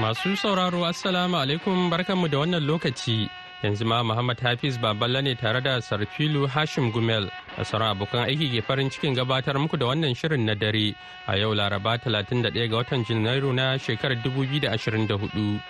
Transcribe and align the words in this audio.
Masu 0.00 0.32
sauraro 0.32 0.80
Assalamu 0.88 1.36
alaikum 1.36 1.90
barkanmu 1.92 2.24
da 2.32 2.38
wannan 2.40 2.64
lokaci. 2.64 3.28
Yanzu 3.62 3.84
ma 3.84 4.02
Muhammad 4.02 4.40
Hafiz 4.40 4.78
Baballa 4.78 5.20
ne 5.22 5.34
tare 5.34 5.60
da 5.60 5.76
Sarfilu 5.78 6.48
Hashim 6.48 6.90
Gumel 6.90 7.28
a 7.58 7.64
sauran 7.68 7.92
abokan 7.92 8.24
aiki 8.24 8.48
ke 8.48 8.64
farin 8.64 8.88
cikin 8.88 9.12
gabatar 9.14 9.60
muku 9.60 9.76
da 9.78 9.84
wannan 9.92 10.16
shirin 10.16 10.46
na 10.48 10.54
dare 10.54 10.96
a 11.28 11.36
yau 11.36 11.52
Laraba 11.52 12.00
31 12.00 12.48
ga 12.70 12.76
watan 12.80 13.04
Janairu 13.04 13.52
na 13.52 13.76
shekarar 13.76 14.16
2024. 14.24 15.60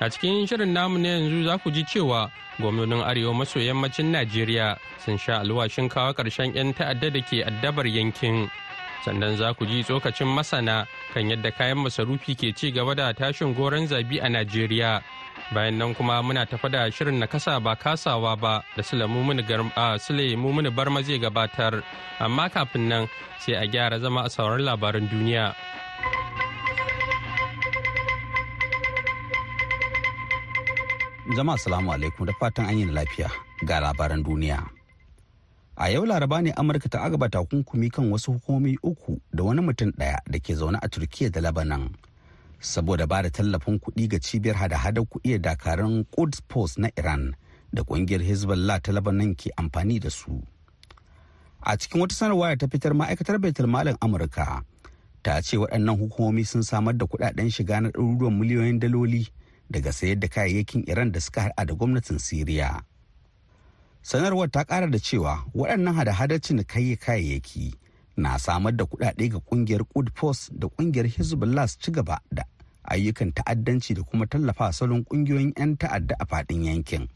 A 0.00 0.04
cikin 0.10 0.46
shirin 0.46 0.70
namu 0.72 0.98
na 1.02 1.18
yanzu 1.18 1.42
za 1.44 1.58
ku 1.58 1.72
ji 1.72 1.82
cewa 1.82 2.30
gwamnonin 2.60 3.02
Arewa 3.02 3.34
maso 3.34 3.58
yammacin 3.58 4.12
Najeriya 4.14 4.78
sun 5.04 5.18
sha 5.18 5.40
alwashin 5.42 5.90
kawo 5.90 6.14
ƙarshen 6.14 6.54
'yan 6.54 6.70
ta'adda 6.72 7.10
da 7.10 7.20
ke 7.20 7.42
addabar 7.42 7.86
yankin. 7.90 8.46
sannan 9.04 9.34
za 9.36 9.50
ku 9.58 9.66
ji 9.66 9.82
tsokacin 9.82 10.30
masana 10.30 10.86
kan 11.12 11.28
yadda 11.28 11.52
kayan 11.52 11.78
masarufi 11.84 12.32
ke 12.34 12.56
ci 12.56 12.72
gaba 12.72 12.94
da 12.96 13.12
tashin 13.12 13.52
goron 13.54 13.84
zabi 13.86 14.18
a 14.18 14.28
najeriya. 14.32 15.04
Bayan 15.52 15.76
nan 15.78 15.94
kuma 15.94 16.22
muna 16.24 16.48
tafa 16.48 16.68
da 16.72 16.88
shirin 16.88 17.20
na 17.20 17.26
kasa 17.28 17.60
ba 17.60 17.76
kasawa 17.76 18.32
ba 18.40 18.64
da 18.76 18.82
sule 18.82 19.04
mumuni 19.06 20.70
barma 20.72 21.02
zai 21.04 21.18
gabatar. 21.20 21.84
Amma 22.18 22.48
kafin 22.48 22.88
nan 22.88 23.08
sai 23.38 23.54
a 23.60 23.66
gyara 23.68 24.00
zama 24.00 24.24
a 24.24 24.30
sauran 24.32 24.64
labaran 24.64 25.04
duniya. 25.12 25.52
Jama'a 31.36 31.56
salamu 31.60 31.92
alaikum. 31.94 32.26
Da 32.26 32.32
fatan 32.40 32.66
an 32.66 32.78
yi 32.78 32.84
lafiya. 32.88 33.30
Ga 33.64 33.80
labaran 33.80 34.24
duniya. 34.24 34.81
A 35.76 35.88
yau 35.90 36.04
laraba 36.06 36.42
ne 36.42 36.52
amurka 36.52 36.88
ta 36.88 37.02
agaba 37.02 37.28
takunkumi 37.28 37.90
kan 37.90 38.12
wasu 38.12 38.32
hukumomi 38.32 38.78
uku 38.82 39.20
da 39.32 39.42
wani 39.44 39.60
mutum 39.60 39.90
ɗaya 39.90 40.18
da 40.30 40.38
ke 40.38 40.54
zaune 40.54 40.78
a 40.82 40.88
turkiya 40.88 41.30
da 41.30 41.40
labanan 41.40 41.90
saboda 42.60 43.06
ba 43.06 43.22
da 43.22 43.30
tallafin 43.30 43.78
kuɗi 43.80 44.08
ga 44.08 44.18
cibiyar 44.20 44.56
hada-hadar 44.56 45.04
kuɗi 45.04 45.38
da 45.40 45.50
dakarun 45.56 46.04
quds 46.04 46.40
post 46.48 46.78
na 46.78 46.88
iran 46.98 47.34
da 47.72 47.82
ƙungiyar 47.82 48.20
hezbollah 48.22 48.80
ta 48.84 48.92
labanan 48.92 49.32
ke 49.34 49.48
amfani 49.56 49.96
da 50.00 50.10
su. 50.12 50.42
A 51.64 51.76
cikin 51.76 52.00
wata 52.04 52.14
sanarwa 52.14 52.48
da 52.52 52.56
ta 52.56 52.66
fitar 52.68 52.92
ma'aikatar 52.94 53.38
baitul 53.40 53.66
malin 53.66 53.96
amurka 54.00 54.60
ta 55.24 55.40
ce 55.42 55.56
waɗannan 55.56 55.96
hukumomi 55.98 56.44
sun 56.44 56.62
samar 56.62 56.92
da 56.96 57.06
kuɗaɗen 57.08 57.48
shiga 57.50 57.80
na 57.80 57.88
ɗaruruwan 57.88 58.36
miliyoyin 58.38 58.78
daloli 58.78 59.24
daga 59.72 59.92
sayar 59.92 60.18
da 60.20 60.28
kayayyakin 60.28 60.84
iran 60.86 61.12
da 61.12 61.20
suka 61.20 61.40
haɗa 61.48 61.64
da 61.66 61.74
gwamnatin 61.74 62.18
siriya. 62.20 62.84
Sanarwar 64.02 64.50
ta 64.50 64.64
kara 64.64 64.86
da 64.90 64.98
cewa 64.98 65.44
waɗannan 65.54 65.94
hada-hadar 65.94 66.40
cinikayya 66.40 66.96
kayayyaki 66.96 67.74
na 68.16 68.36
samar 68.38 68.72
da 68.76 68.84
kuɗaɗe 68.84 69.28
ga 69.30 69.38
ƙungiyar 69.40 69.84
Post 70.14 70.50
da 70.58 70.68
ƙungiyar 70.68 71.06
hezbollah 71.16 71.66
su 71.68 71.78
ci 71.80 71.90
gaba 71.92 72.20
da 72.32 72.42
ayyukan 72.84 73.32
ta'addanci 73.32 73.94
da 73.94 74.02
kuma 74.02 74.26
tallafa 74.26 74.72
salon 74.72 75.04
ƙungiyoyin 75.04 75.52
'yan 75.56 75.76
ta'adda 75.76 76.14
a 76.20 76.24
faɗin 76.26 76.64
yankin. 76.64 77.08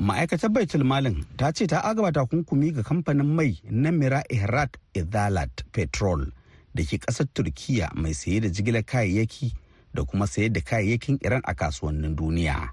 Ma'aikatar 0.00 0.48
baitul 0.50 0.84
malin 0.84 1.24
ta 1.36 1.52
ce 1.52 1.66
ta 1.68 1.80
agaba 1.84 2.10
takunkumi 2.12 2.72
ga 2.74 2.82
kamfanin 2.82 3.26
mai 3.28 3.60
na 3.70 3.90
mira 3.92 4.22
ihrat 4.32 4.76
idalat 4.96 5.52
petrol 5.72 6.32
da 6.74 6.82
ke 6.84 6.96
ƙasar 6.98 7.26
turkiya 7.34 7.92
mai 7.94 8.14
saye 8.16 8.40
da 8.40 8.48
jigilar 8.48 8.82
kayayyaki 8.82 9.52
da 9.94 10.04
kuma 10.04 10.24
sayar 10.26 10.52
da 10.52 10.60
kayayyakin 10.64 11.18
iran 11.22 11.42
a 11.44 11.52
kasuwannin 11.54 12.16
duniya. 12.16 12.70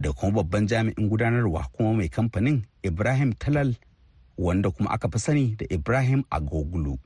Da 0.00 0.12
kuma 0.12 0.32
babban 0.42 0.66
jami'in 0.66 1.08
gudanarwa 1.08 1.68
kuma 1.76 1.92
mai 1.94 2.08
kamfanin 2.08 2.64
ibrahim 2.82 3.32
talal 3.36 3.74
wanda 4.38 4.70
kuma 4.70 4.90
aka 4.90 5.08
fi 5.12 5.18
sani 5.18 5.54
da 5.58 5.66
ibrahim 5.70 6.24
agogulu. 6.30 6.96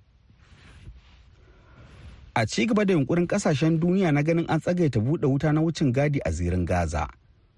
A 2.35 2.47
ci 2.47 2.67
gaba 2.67 2.85
da 2.85 2.95
yunkurin 2.95 3.27
ƙasashen 3.27 3.79
duniya 3.79 4.13
na 4.13 4.23
ganin 4.23 4.47
an 4.49 4.61
tsagaita 4.61 4.99
buɗe 5.01 5.27
wuta 5.27 5.53
na 5.53 5.61
wucin 5.61 5.93
gadi 5.93 6.19
a 6.25 6.31
zirin 6.31 6.65
gaza. 6.67 7.07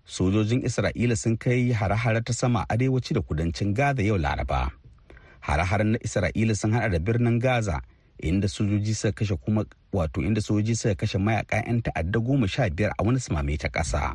Sojojin 0.04 0.64
isra'ila 0.64 1.16
sun 1.16 1.36
kai 1.36 1.72
hare-hare 1.72 2.20
ta 2.24 2.32
sama 2.32 2.64
arewaci 2.68 3.14
da 3.14 3.20
kudancin 3.20 3.72
gaza 3.74 4.02
yau 4.02 4.16
laraba. 4.18 4.70
Hare-haren 5.40 5.92
na 5.92 5.98
isra'ila 5.98 6.56
sun 6.56 6.72
hada 6.72 6.88
da 6.88 6.98
birnin 6.98 7.38
gaza 7.40 7.80
inda 8.22 8.48
sojoji 8.48 8.94
suka 8.94 9.12
kashe 9.12 9.36
kuma 9.36 9.64
wato 9.92 10.20
inda 10.22 10.40
sojoji 10.40 10.76
suka 10.76 10.94
kashe 10.94 11.18
mayaka 11.18 11.56
'yan 11.56 11.80
ta'adda 11.82 12.20
goma 12.20 12.48
sha 12.48 12.68
biyar 12.70 12.92
a 12.98 13.02
wani 13.04 13.18
sumame 13.20 13.56
ta 13.58 13.68
ƙasa. 13.68 14.14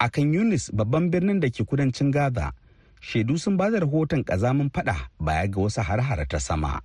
A 0.00 0.10
kan 0.10 0.32
yunis 0.34 0.70
babban 0.74 1.10
birnin 1.10 1.40
da 1.40 1.48
ke 1.50 1.64
kudancin 1.64 2.10
gaza. 2.12 2.52
Shaidu 3.00 3.38
sun 3.38 3.56
ba 3.56 3.70
da 3.70 3.78
rahoton 3.80 4.24
kazamin 4.24 4.70
fada 4.72 4.96
baya 5.20 5.48
ga 5.48 5.60
wasu 5.60 5.82
har-hara 5.82 6.24
ta 6.26 6.38
sama. 6.38 6.80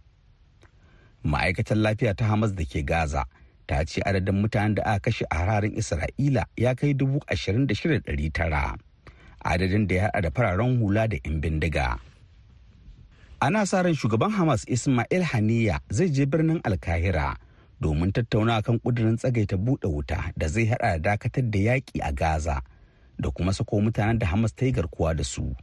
Ma'aikatar 1.24 1.78
lafiya 1.78 2.16
ta 2.16 2.26
hamas 2.28 2.52
da 2.56 2.64
ke 2.66 2.84
gaza 2.86 3.24
ta 3.68 3.84
ce 3.86 4.02
adadin 4.06 4.42
mutanen 4.42 4.76
da 4.76 4.84
aka 4.84 5.00
kashe 5.12 5.24
a 5.32 5.36
hararin 5.36 5.76
isra'ila 5.78 6.44
ya 6.58 6.76
kai 6.76 6.94
dubu 6.94 7.20
ashirin 7.28 7.68
da 7.68 7.76
shida 7.76 8.00
ɗari 8.04 8.32
tara. 8.34 8.76
Adadin 9.46 9.88
da 9.88 9.96
ya 9.96 10.04
haɗa 10.12 10.22
da 10.22 10.30
fararen 10.32 10.80
hula 10.80 11.08
da 11.08 11.18
'yan 11.24 11.42
bindiga. 11.42 12.00
Ana 13.42 13.66
sa 13.66 13.82
ran 13.82 13.96
shugaban 13.96 14.32
hamas 14.36 14.68
ismail 14.68 15.24
haniya 15.24 15.80
zai 15.90 16.10
je 16.12 16.26
birnin 16.26 16.60
alkahira 16.64 17.36
domin 17.80 18.12
tattauna 18.12 18.60
kan 18.62 18.80
kudirin 18.80 19.16
tsagaita 19.16 19.56
buɗe 19.56 19.88
wuta 19.88 20.32
da 20.36 20.48
zai 20.48 20.66
haɗa 20.68 21.00
da 21.00 21.16
dakatar 21.16 21.48
da 21.52 21.60
yaƙi 21.60 22.00
a 22.04 22.12
gaza. 22.12 22.60
Da 23.20 23.30
kuma 23.32 23.54
sako 23.54 23.82
mutanen 23.82 24.20
da 24.20 24.26
Hamas 24.28 24.56
ta 24.56 24.66
yi 24.66 24.72
garkuwa 24.72 25.14
da 25.16 25.24
su. 25.24 25.56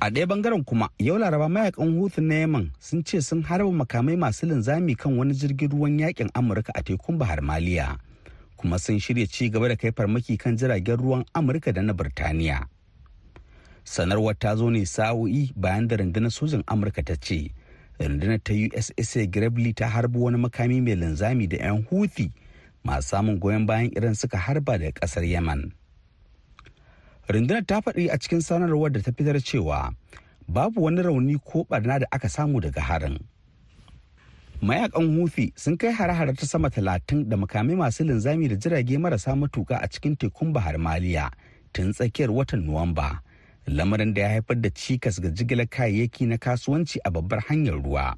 A 0.00 0.10
ɗaya 0.10 0.26
ɓangaren 0.26 0.64
kuma 0.64 0.88
yau 0.98 1.18
laraba 1.18 1.48
mayaƙan 1.48 1.96
hutu 1.98 2.20
na 2.20 2.34
Yaman 2.34 2.70
sun 2.78 3.02
ce 3.04 3.20
sun 3.20 3.42
harba 3.42 3.70
makamai 3.72 4.16
masu 4.16 4.46
linzami 4.46 4.96
kan 4.96 5.16
wani 5.16 5.32
jirgin 5.34 5.70
ruwan 5.70 5.98
yaƙin 5.98 6.30
Amurka 6.34 6.72
a 6.74 6.82
tekun 6.82 7.18
Bahar 7.18 7.40
Maliya. 7.40 7.96
Kuma 8.56 8.78
sun 8.78 8.98
shirya 8.98 9.26
ci 9.30 9.48
gaba 9.48 9.68
da 9.68 9.76
kai 9.76 9.90
farmaki 9.92 10.38
kan 10.38 10.56
jiragen 10.56 10.96
ruwan 10.98 11.24
Amurka 11.34 11.72
da 11.72 11.80
na 11.80 11.92
Birtaniya. 11.94 12.66
Sanarwar 13.84 14.38
ta 14.38 14.56
zo 14.56 14.68
ne 14.70 14.84
sa'o'i 14.84 15.52
bayan 15.56 15.86
da 15.88 15.96
rundunar 15.96 16.30
sojin 16.32 16.62
Amurka 16.66 17.02
ta 17.04 17.14
ce 17.16 17.50
rundunar 17.98 18.42
ta 18.44 18.52
USS 18.52 19.30
Gravely 19.30 19.72
ta 19.72 19.88
harbi 19.88 20.18
wani 20.18 20.36
makami 20.38 20.82
mai 20.82 20.96
linzami 20.96 21.48
da 21.48 21.56
'yan 21.56 21.84
Houthi 21.88 22.30
masu 22.84 23.08
samun 23.08 23.38
goyon 23.40 23.66
bayan 23.66 23.90
iran 23.96 24.14
suka 24.14 24.36
harba 24.38 24.78
daga 24.78 24.92
ƙasar 25.00 25.24
yaman 25.24 25.72
rundunar 27.28 27.64
ta 27.66 27.80
faɗi 27.80 28.12
a 28.12 28.18
cikin 28.20 28.40
sanarwar 28.44 28.92
da 28.92 29.00
ta 29.00 29.12
fitar 29.16 29.40
cewa 29.40 29.94
babu 30.48 30.82
wani 30.84 31.00
rauni 31.02 31.40
ko 31.40 31.64
barna 31.64 31.98
da 31.98 32.06
aka 32.12 32.28
samu 32.28 32.60
daga 32.60 32.80
harin. 32.84 33.18
Mayakan 34.62 35.16
hufi 35.20 35.52
sun 35.56 35.76
kai 35.76 35.92
hare-hare 35.92 36.36
ta 36.36 36.44
sama 36.46 36.68
talatin 36.70 37.24
da 37.28 37.36
makamai 37.36 37.76
masu 37.76 38.04
linzami 38.04 38.48
da 38.48 38.56
jirage 38.60 38.96
marasa 39.00 39.32
matuka 39.36 39.80
a 39.82 39.88
cikin 39.88 40.16
tekun 40.20 40.52
bahar 40.52 40.76
maliya 40.76 41.30
tun 41.72 41.92
tsakiyar 41.92 42.28
watan 42.30 42.60
nuwamba 42.68 43.20
lamarin 43.66 44.12
da 44.14 44.20
ya 44.22 44.28
haifar 44.36 44.60
da 44.60 44.68
cikas 44.70 45.20
ga 45.20 45.28
jigilar 45.32 45.66
kayayyaki 45.66 46.26
na 46.28 46.36
kasuwanci 46.36 47.00
a 47.04 47.10
babbar 47.10 47.40
hanyar 47.48 47.80
ruwa. 47.80 48.16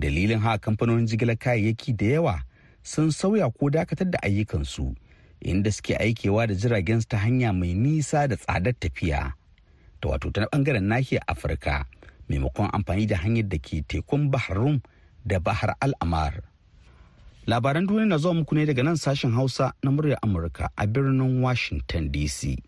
Dalilin 0.00 0.40
haka 0.40 0.58
kamfanonin 0.72 1.04
jigilar 1.06 1.36
kayayyaki 1.36 1.92
da 1.96 2.06
yawa 2.16 2.36
sun 2.86 3.10
sauya 3.10 3.50
ko 3.50 3.66
dakatar 3.70 4.06
da 4.10 4.18
ayyukansu 4.22 4.94
inda 5.42 5.72
suke 5.74 5.98
aikewa 5.98 6.46
da 6.46 6.54
jiragen 6.54 7.02
ta 7.02 7.18
hanya 7.18 7.50
mai 7.52 7.74
nisa 7.74 8.28
da 8.30 8.36
tsadar 8.38 8.78
tafiya 8.78 9.34
ta 10.00 10.04
wato 10.08 10.30
ta 10.30 10.46
ɓangaren 10.46 10.86
nahiyar 10.86 11.22
afirka 11.26 11.84
maimakon 12.30 12.70
amfani 12.72 13.06
da 13.10 13.16
hanyar 13.18 13.48
da 13.50 13.58
ke 13.58 13.82
tekun 13.82 14.30
bahar 14.30 14.54
rum 14.56 14.78
da 15.26 15.38
bahar 15.42 15.74
al'amar. 15.82 16.42
Labaran 17.46 17.86
duniya 17.86 18.06
na 18.06 18.18
zuwa 18.18 18.34
muku 18.34 18.54
ne 18.54 18.66
daga 18.66 18.82
nan 18.82 18.96
sashen 18.96 19.30
hausa 19.34 19.72
na 19.82 19.90
muryar 19.90 20.18
amurka 20.22 20.70
a 20.76 20.86
birnin 20.86 21.42
washington 21.42 22.10
dc 22.10 22.58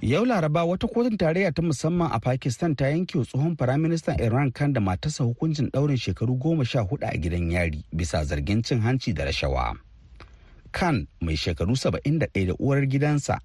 Yau 0.00 0.24
Laraba 0.24 0.64
wata 0.64 0.86
kotun 0.88 1.16
tarayya 1.16 1.52
ta 1.52 1.62
musamman 1.62 2.10
a 2.12 2.20
Pakistan 2.20 2.74
ta 2.76 2.84
yanke 2.86 3.18
tsohon 3.26 3.56
firaministan 3.56 4.20
Iran 4.20 4.50
kan 4.52 4.72
da 4.72 4.80
matarsa 4.80 5.24
hukuncin 5.24 5.70
ɗaurin 5.70 5.96
shekaru 5.98 6.38
goma 6.38 6.64
sha 6.64 6.80
huɗu 6.80 7.02
a 7.06 7.16
gidan 7.18 7.50
yari 7.50 7.84
bisa 7.92 8.24
zargin 8.24 8.62
cin 8.62 8.80
hanci 8.80 9.12
da 9.12 9.24
rashawa. 9.24 9.74
Khan 10.72 11.06
mai 11.20 11.34
shekaru 11.36 11.76
saba'in 11.76 12.18
da 12.18 12.26
ɗaya 12.26 12.46
da 12.46 12.54
uwar 12.58 12.86
gidansa 12.86 13.40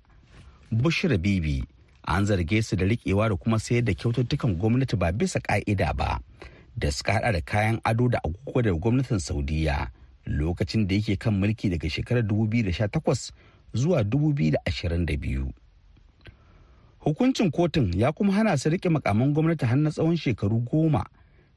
Bushra 0.72 1.18
Bibi 1.18 1.64
an 2.06 2.26
zarge 2.26 2.62
su 2.64 2.76
da 2.76 2.86
riƙewa 2.86 3.30
da 3.30 3.36
kuma 3.36 3.58
sayar 3.60 3.84
da 3.86 3.94
kyaututtukan 3.94 4.56
gwamnati 4.58 4.96
ba 4.98 5.12
bisa 5.12 5.40
ƙa'ida 5.42 5.94
ba 5.98 6.20
da 6.78 6.90
suka 6.92 7.14
hada 7.14 7.32
da 7.34 7.42
kayan 7.42 7.80
ado 7.86 8.08
da 8.10 8.20
agogo 8.26 8.62
da 8.62 8.72
gwamnatin 8.74 9.20
saudiya 9.20 9.90
lokacin 10.26 10.88
da 10.88 10.96
yake 10.96 11.18
kan 11.18 11.34
mulki 11.34 11.70
daga 11.70 11.90
shekarar 11.90 12.24
2018 12.24 13.32
zuwa 13.74 14.02
2022 14.04 15.50
hukuncin 17.04 17.52
kotun 17.52 17.92
ya 17.96 18.12
kuma 18.12 18.34
hana 18.34 18.58
su 18.58 18.70
riƙe 18.70 18.90
makaman 18.90 19.34
gwamnati 19.34 19.66
har 19.66 19.78
na 19.78 19.90
tsawon 19.92 20.18
shekaru 20.18 20.60
goma 20.64 21.04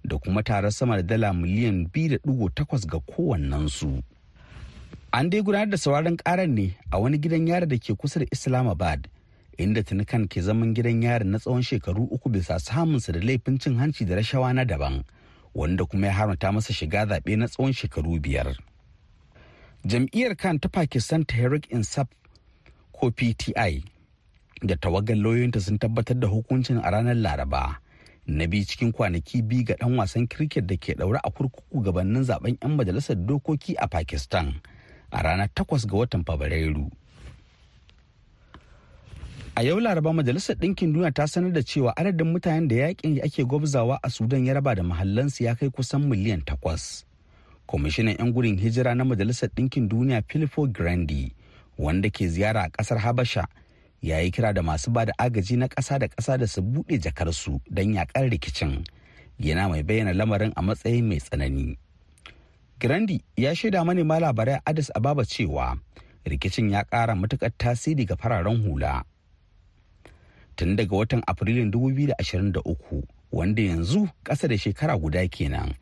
da 0.05 0.19
kuma 0.19 0.43
tarar 0.43 0.73
sama 0.73 0.97
da 0.97 1.03
dala 1.03 1.33
miliyan 1.33 1.87
2.8 1.91 2.87
ga 2.87 2.99
kowannensu. 3.01 4.03
an 5.13 5.31
dai 5.31 5.41
gudanar 5.43 5.71
da 5.71 5.77
sauraron 5.79 6.17
karar 6.17 6.47
ne 6.49 6.77
a 6.91 6.99
wani 7.01 7.19
gidan 7.19 7.47
yari 7.49 7.67
da 7.67 7.79
ke 7.79 7.95
kusa 7.97 8.21
da 8.21 8.27
islamabad 8.31 9.07
inda 9.59 9.83
tunikan 9.83 10.29
ke 10.29 10.43
zaman 10.43 10.75
gidan 10.75 11.01
yari 11.03 11.25
na 11.25 11.39
tsawon 11.39 11.63
shekaru 11.63 12.05
uku 12.11 12.29
bisa 12.29 12.59
samunsa 12.61 13.13
da 13.13 13.21
laifin 13.25 13.59
cin 13.59 13.79
hanci 13.79 14.05
da 14.05 14.15
rashawa 14.19 14.53
na 14.55 14.65
daban 14.65 15.03
wanda 15.55 15.85
kuma 15.87 16.07
ya 16.07 16.13
haramta 16.13 16.53
masa 16.53 16.73
shiga 16.75 17.07
zaɓe 17.07 17.37
na 17.39 17.47
tsawon 17.49 17.73
shekaru 17.73 18.21
biyar 18.21 18.57
jam'iyyar 19.87 20.37
kan 20.37 20.59
ta 20.61 20.69
pakistan 20.69 21.25
tehrik 21.25 21.71
insaf 21.73 22.09
ko 22.93 23.11
pti 23.11 23.53
da 24.62 24.76
tawagar 24.76 25.17
lauyoyinta 25.17 25.61
sun 25.61 25.79
tabbatar 25.79 26.17
da 26.20 26.26
hukuncin 26.29 26.79
a 26.79 26.91
ranar 26.91 27.14
laraba. 27.14 27.76
Na 28.26 28.47
biyu 28.47 28.64
cikin 28.64 28.93
kwanaki 28.93 29.43
biyu 29.43 29.64
ga 29.64 29.75
dan 29.81 29.94
wasan 29.99 30.26
kirket 30.26 30.67
da 30.67 30.76
ke 30.76 30.94
daure 30.99 31.20
a 31.23 31.31
kurkuku 31.31 31.81
gabanin 31.82 32.25
zaɓen 32.25 32.56
'yan 32.62 32.76
majalisar 32.76 33.17
dokoki 33.17 33.76
a 33.79 33.87
pakistan 33.87 34.55
a 35.12 35.23
ranar 35.23 35.49
takwas 35.55 35.87
ga 35.87 35.97
watan 35.97 36.25
fabrairu. 36.25 36.91
A 39.56 39.62
yau 39.62 39.81
laraba 39.81 40.12
majalisar 40.12 40.56
ɗinkin 40.56 40.93
duniya 40.93 41.12
ta 41.14 41.26
sanar 41.26 41.52
da 41.52 41.62
cewa 41.62 41.93
adadin 41.97 42.32
mutanen 42.32 42.69
da 42.69 42.75
yaƙin 42.76 43.23
ake 43.25 43.44
gwabzawa 43.44 43.99
a 44.02 44.11
sudan 44.11 44.44
ya 44.47 44.55
raba 44.55 44.75
da 44.75 44.82
mahallansu 44.82 45.44
ya 45.44 45.55
kai 45.55 45.70
kusan 45.70 46.09
miliyan 46.11 46.43
takwas. 46.44 47.05
Kwamishinan 47.67 48.19
'yan 48.19 48.32
gudun 48.32 48.59
hijira 48.59 48.94
na 48.94 49.05
majalisar 49.05 49.49
ɗinkin 49.55 49.88
duniya 49.88 50.23
filippo 50.29 50.67
grandi 50.67 51.32
wanda 51.79 52.11
ke 52.11 52.29
ziyara 52.29 52.62
a 52.67 52.69
ƙasar 52.69 52.99
habasha 52.99 53.47
ya 54.03 54.19
yi 54.21 54.31
kira 54.31 54.53
da 54.55 54.63
masu 54.63 54.91
ba 54.91 55.05
da 55.07 55.13
agaji 55.19 55.57
na 55.57 55.67
ƙasa 55.69 55.99
da 55.99 56.07
ƙasa 56.09 56.39
da 56.39 56.47
su 56.47 56.63
buɗe 56.63 56.99
jakarsu 57.01 57.61
don 57.71 57.95
yaƙar 57.95 58.31
rikicin. 58.31 58.85
Yana 59.41 59.69
mai 59.69 59.83
bayyana 59.83 60.13
lamarin 60.15 60.53
a 60.57 60.63
matsayin 60.63 61.05
mai 61.09 61.19
tsanani. 61.21 61.77
Grandi 62.79 63.21
ya 63.37 63.51
shaida 63.55 63.85
manema 63.85 64.21
labarai 64.21 64.61
addis 64.67 64.91
ababa 64.95 65.25
cewa 65.25 65.79
rikicin 66.25 66.71
ya 66.71 66.85
ƙara 66.85 67.15
matuƙar 67.17 67.53
tasiri 67.59 68.07
ga 68.07 68.17
fararen 68.17 68.63
hula. 68.63 69.05
Tun 70.57 70.77
daga 70.77 70.97
watan 70.97 71.23
afrilun 71.29 71.71
2023 71.71 73.03
wanda 73.33 73.63
yanzu 73.63 74.09
ƙasa 74.25 74.49
da 74.49 74.57
shekara 74.57 74.97
guda 75.01 75.29
kenan 75.29 75.75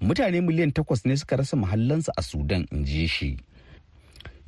mutane 0.00 0.40
miliyan 0.40 0.72
takwas 0.72 1.04
ne 1.06 1.16
suka 1.16 1.36
rasa 1.36 1.56
mahallansu 1.56 2.10
a 2.16 2.22
sudan 2.22 2.66
in 2.70 2.84
ji 2.84 3.06
shi. 3.06 3.36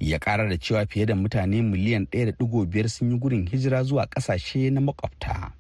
Ya 0.03 0.19
ƙara 0.19 0.49
da 0.49 0.57
cewa 0.59 0.87
fiye 0.87 1.07
da 1.07 1.15
mutane 1.15 1.63
miliyan 1.63 2.07
1.5 2.11 2.89
sun 2.89 3.11
yi 3.11 3.19
gudun 3.19 3.47
hijira 3.47 3.83
zuwa 3.85 4.07
ƙasashe 4.07 4.71
na 4.73 4.81
makwabta. 4.81 5.53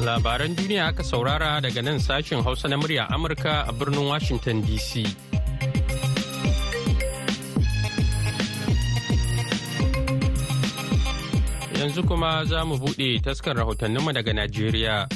Labaran 0.00 0.54
duniya 0.54 0.86
aka 0.86 1.02
saurara 1.02 1.60
daga 1.60 1.82
nan 1.82 1.98
sashen 1.98 2.42
Hausa 2.44 2.68
na 2.68 2.76
murya 2.76 3.08
Amurka 3.10 3.66
a 3.68 3.72
birnin 3.72 4.06
Washington 4.06 4.62
DC. 4.62 5.35
Yanzu 11.86 12.02
kuma 12.02 12.44
za 12.44 12.64
mu 12.64 12.74
buɗe 12.78 13.20
taskar 13.22 13.56
rahotanninmu 13.56 14.12
daga 14.12 14.32
Najeriya. 14.32 15.06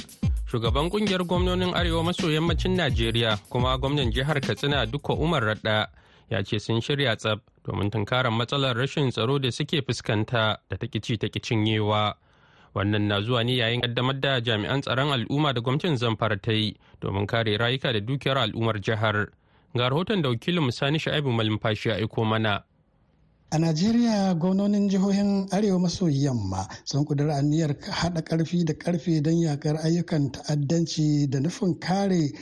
Shugaban 0.47 0.89
ƙungiyar 0.91 1.27
gwamnonin 1.27 1.75
Arewa 1.75 2.05
maso 2.05 2.31
yammacin 2.31 2.77
Najeriya 2.77 3.39
kuma 3.51 3.77
gwamnan 3.79 4.13
jihar 4.13 4.41
Katsina 4.41 4.87
Dukko 4.87 5.15
Umar 5.19 5.43
Radda 5.43 5.89
ya 6.31 6.43
ce 6.45 6.61
sun 6.61 6.81
shirya 6.81 7.17
tsab 7.17 7.41
domin 7.67 7.91
tunkarar 7.91 8.31
matsalar 8.31 8.77
rashin 8.77 9.11
tsaro 9.11 9.39
da 9.41 9.51
suke 9.51 9.83
fuskanta 9.83 10.59
da 10.71 10.77
ta 10.77 10.87
ci 11.03 11.17
ta 11.19 11.27
cinyewa. 11.27 12.15
wannan 12.75 13.03
na 13.09 13.21
zuwa 13.21 13.43
ne 13.45 13.57
yayin 13.57 13.81
kaddamar 13.81 14.21
da 14.21 14.41
jami'an 14.41 14.81
tsaron 14.81 15.11
al'umma 15.13 15.53
da 15.53 15.61
gwamnatin 15.61 15.97
zamfara 15.97 16.37
ta 16.41 16.53
yi 16.53 16.77
domin 17.01 17.27
kare 17.27 17.57
rayuka 17.59 17.93
da 17.93 17.99
dukiyar 18.01 18.39
al'ummar 18.39 18.79
jihar 18.81 19.27
ga 19.75 19.89
rahoton 19.91 20.23
da 20.23 20.29
wakilin 20.29 20.63
musani 20.63 20.99
sha'ibu 20.99 21.33
malumfashi 21.33 21.89
ya 21.89 21.95
aiko 21.97 22.25
mana 22.25 22.63
A 23.53 23.59
Najeriya 23.59 24.35
gwamnonin 24.35 24.89
jihohin 24.89 25.49
Arewa 25.51 25.79
maso 25.81 26.07
yamma 26.09 26.69
sun 26.85 27.05
kudura 27.05 27.37
aniyar 27.37 27.77
haɗa 27.81 28.23
ƙarfi 28.25 28.65
da 28.65 28.75
ƙarfe 28.79 29.21
don 29.23 29.39
yakar 29.41 29.77
ayyukan 29.77 30.31
ta'addanci 30.33 31.29
da 31.31 31.41
nufin 31.41 31.79
kare 31.81 32.33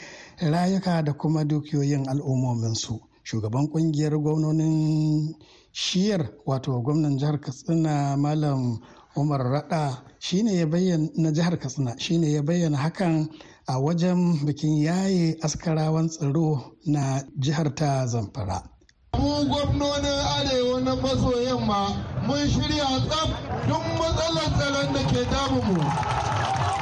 rayuka 0.41 1.03
da 1.05 1.13
kuma 1.13 1.45
dukiyoyin 1.45 2.07
al'ummominsu. 2.09 3.01
Shugaban 3.25 3.69
ƙungiyar 3.73 4.13
gwamnonin 4.23 5.35
shiyar 5.73 6.31
wato 6.47 6.83
gwamnan 6.83 7.19
jihar 7.19 7.41
Katsina 7.41 8.17
Malam 8.17 8.79
umar 9.17 9.41
rada 9.43 10.03
shine 10.19 10.55
ya 10.57 10.67
bayyana 10.67 11.09
na 11.17 11.33
jihar 11.33 11.59
katsina 11.59 11.99
shine 11.99 12.33
ya 12.33 12.43
bayyana 12.43 12.77
hakan 12.77 13.29
a 13.67 13.79
wajen 13.81 14.45
bikin 14.47 14.77
yaye 14.77 15.37
askarawan 15.43 16.09
tsaro 16.09 16.73
na 16.87 17.23
jihar 17.39 17.75
ta 17.75 18.07
zamfara 18.07 18.78
mu 19.17 19.45
gwamnonin 19.49 20.21
arewa 20.37 20.81
na 20.81 20.95
maso 20.97 21.33
yamma 21.43 21.81
mun 22.27 22.49
shirya 22.49 22.87
tsaf 23.09 23.31
duk 23.67 23.83
matsalar 23.99 24.49
tsaron 24.57 24.93
da 24.93 25.01
ke 25.09 25.25
damu 25.33 25.61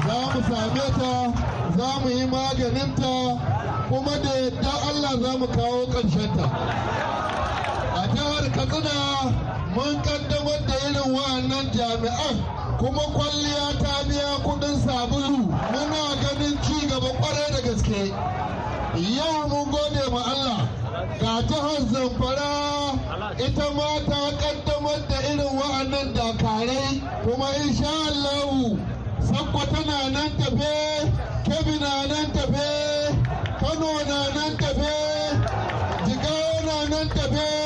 za 0.06 0.17
mu 0.32 0.40
same 0.43 0.87
ta 0.99 1.12
za 1.76 2.00
mu 2.02 2.08
yi 2.11 2.26
maganinta 2.26 3.12
kuma 3.88 4.11
da 4.23 4.31
yadda 4.43 4.73
allah 4.88 5.12
za 5.23 5.38
mu 5.38 5.46
kawo 5.46 5.87
ta. 5.87 6.46
a 7.94 8.06
jihar 8.11 8.50
katsina 8.50 8.96
mun 9.75 10.02
kaddamar 10.02 10.61
da 10.67 10.75
irin 10.88 11.14
wa'annan 11.14 11.70
jami'an 11.73 12.37
kuma 12.78 13.02
kwalliya 13.14 13.78
ta 13.78 14.02
biya 14.08 14.37
kuɗin 14.44 14.76
sabulu. 14.84 15.46
Muna 15.46 16.02
ganin 16.23 16.58
ci 16.62 16.87
gaba 16.88 17.06
ƙwarai 17.08 17.50
da 17.55 17.61
gaske. 17.62 18.12
Yau 19.17 19.49
mun 19.49 19.70
gode 19.70 20.11
ma 20.12 20.20
Allah. 20.20 20.85
Ga 21.20 21.34
jihar 21.48 21.81
zamfara 21.93 22.52
ita 23.47 23.66
ma 23.76 23.88
ta 24.09 24.20
kaddamar 24.40 25.00
da 25.09 25.18
irin 25.30 25.52
wa'annan 25.59 26.14
dakarai. 26.14 27.00
Kuma 27.25 27.49
insha 27.64 27.92
Allah 28.09 28.76
sakwa 29.20 29.64
tana 29.73 30.11
nan 30.11 30.30
tafe 30.38 30.75
kebi 31.44 31.78
na 31.80 32.06
nan 32.06 32.26
tafe 32.32 32.68
kano 33.61 33.92
na 34.09 34.20
nan 34.37 34.52
tafe 34.56 34.94
jigawa 36.06 36.59
na 36.66 36.76
nan 36.88 37.09
tafe. 37.09 37.65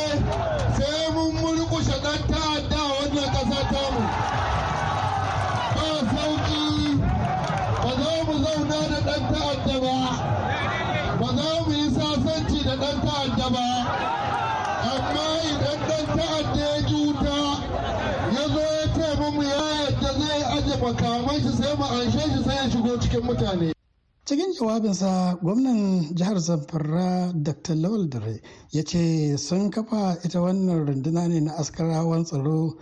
Makaman 20.91 21.39
shi 21.43 21.51
sai 21.59 21.75
mu 21.79 21.85
anshe 21.97 22.23
shi 22.33 22.43
sai 22.45 22.55
ya 22.57 22.65
shigo 22.71 22.93
cikin 23.03 23.23
mutane. 23.27 23.69
Cikin 24.27 24.51
jawabinsa 24.59 25.39
gwamnan 25.43 26.15
jihar 26.19 26.39
zamfara 26.39 27.33
dr. 27.35 27.75
Lawal 27.75 28.09
dare 28.11 28.41
ya 28.73 28.83
ce 28.83 29.37
sun 29.39 29.71
kafa 29.71 30.19
ita 30.25 30.41
wannan 30.41 30.87
runduna 30.87 31.29
ne 31.29 31.41
na 31.41 31.53
askarawan 31.59 32.25
tsaro 32.25 32.75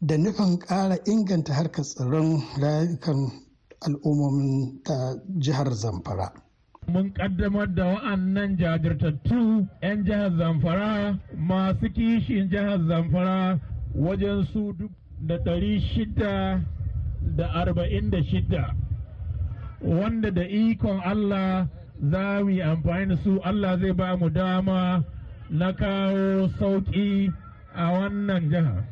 da 0.00 0.16
nufin 0.18 0.58
ƙara 0.58 0.96
inganta 1.06 1.52
harkar 1.54 1.84
tsaron 1.84 2.42
rayukan 2.60 3.32
al'ummomin 3.86 4.82
ta 4.84 5.16
jihar 5.38 5.72
zamfara. 5.72 6.32
Mun 6.88 7.12
kaddamar 7.16 7.66
da 7.74 7.84
wa'annan 7.96 8.56
jajirtattu 8.58 9.64
'yan 9.82 10.04
jihar 10.04 10.30
zamfara 10.36 11.18
masu 11.36 11.88
kishin 11.96 12.50
jihar 12.50 12.78
zamfara 12.88 13.58
wajen 13.96 14.44
su 14.52 14.74
da 15.26 15.36
ɗari 15.38 15.80
shida 15.80 16.60
da 17.36 17.46
arba'in 17.54 18.10
da 18.10 18.18
shida 18.22 18.74
wanda 19.80 20.30
da 20.30 20.42
ikon 20.42 21.00
Allah 21.04 21.66
za 22.10 22.40
mu 22.44 22.50
yi 22.50 22.60
amfani 22.62 23.06
da 23.08 23.16
su 23.22 23.40
Allah 23.44 23.78
zai 23.80 23.92
ba 23.92 24.16
mu 24.16 24.28
dama 24.30 25.04
na 25.50 25.72
kawo 25.72 26.48
sauƙi 26.58 27.32
a 27.74 27.84
wannan 27.92 28.48
jihar. 28.50 28.84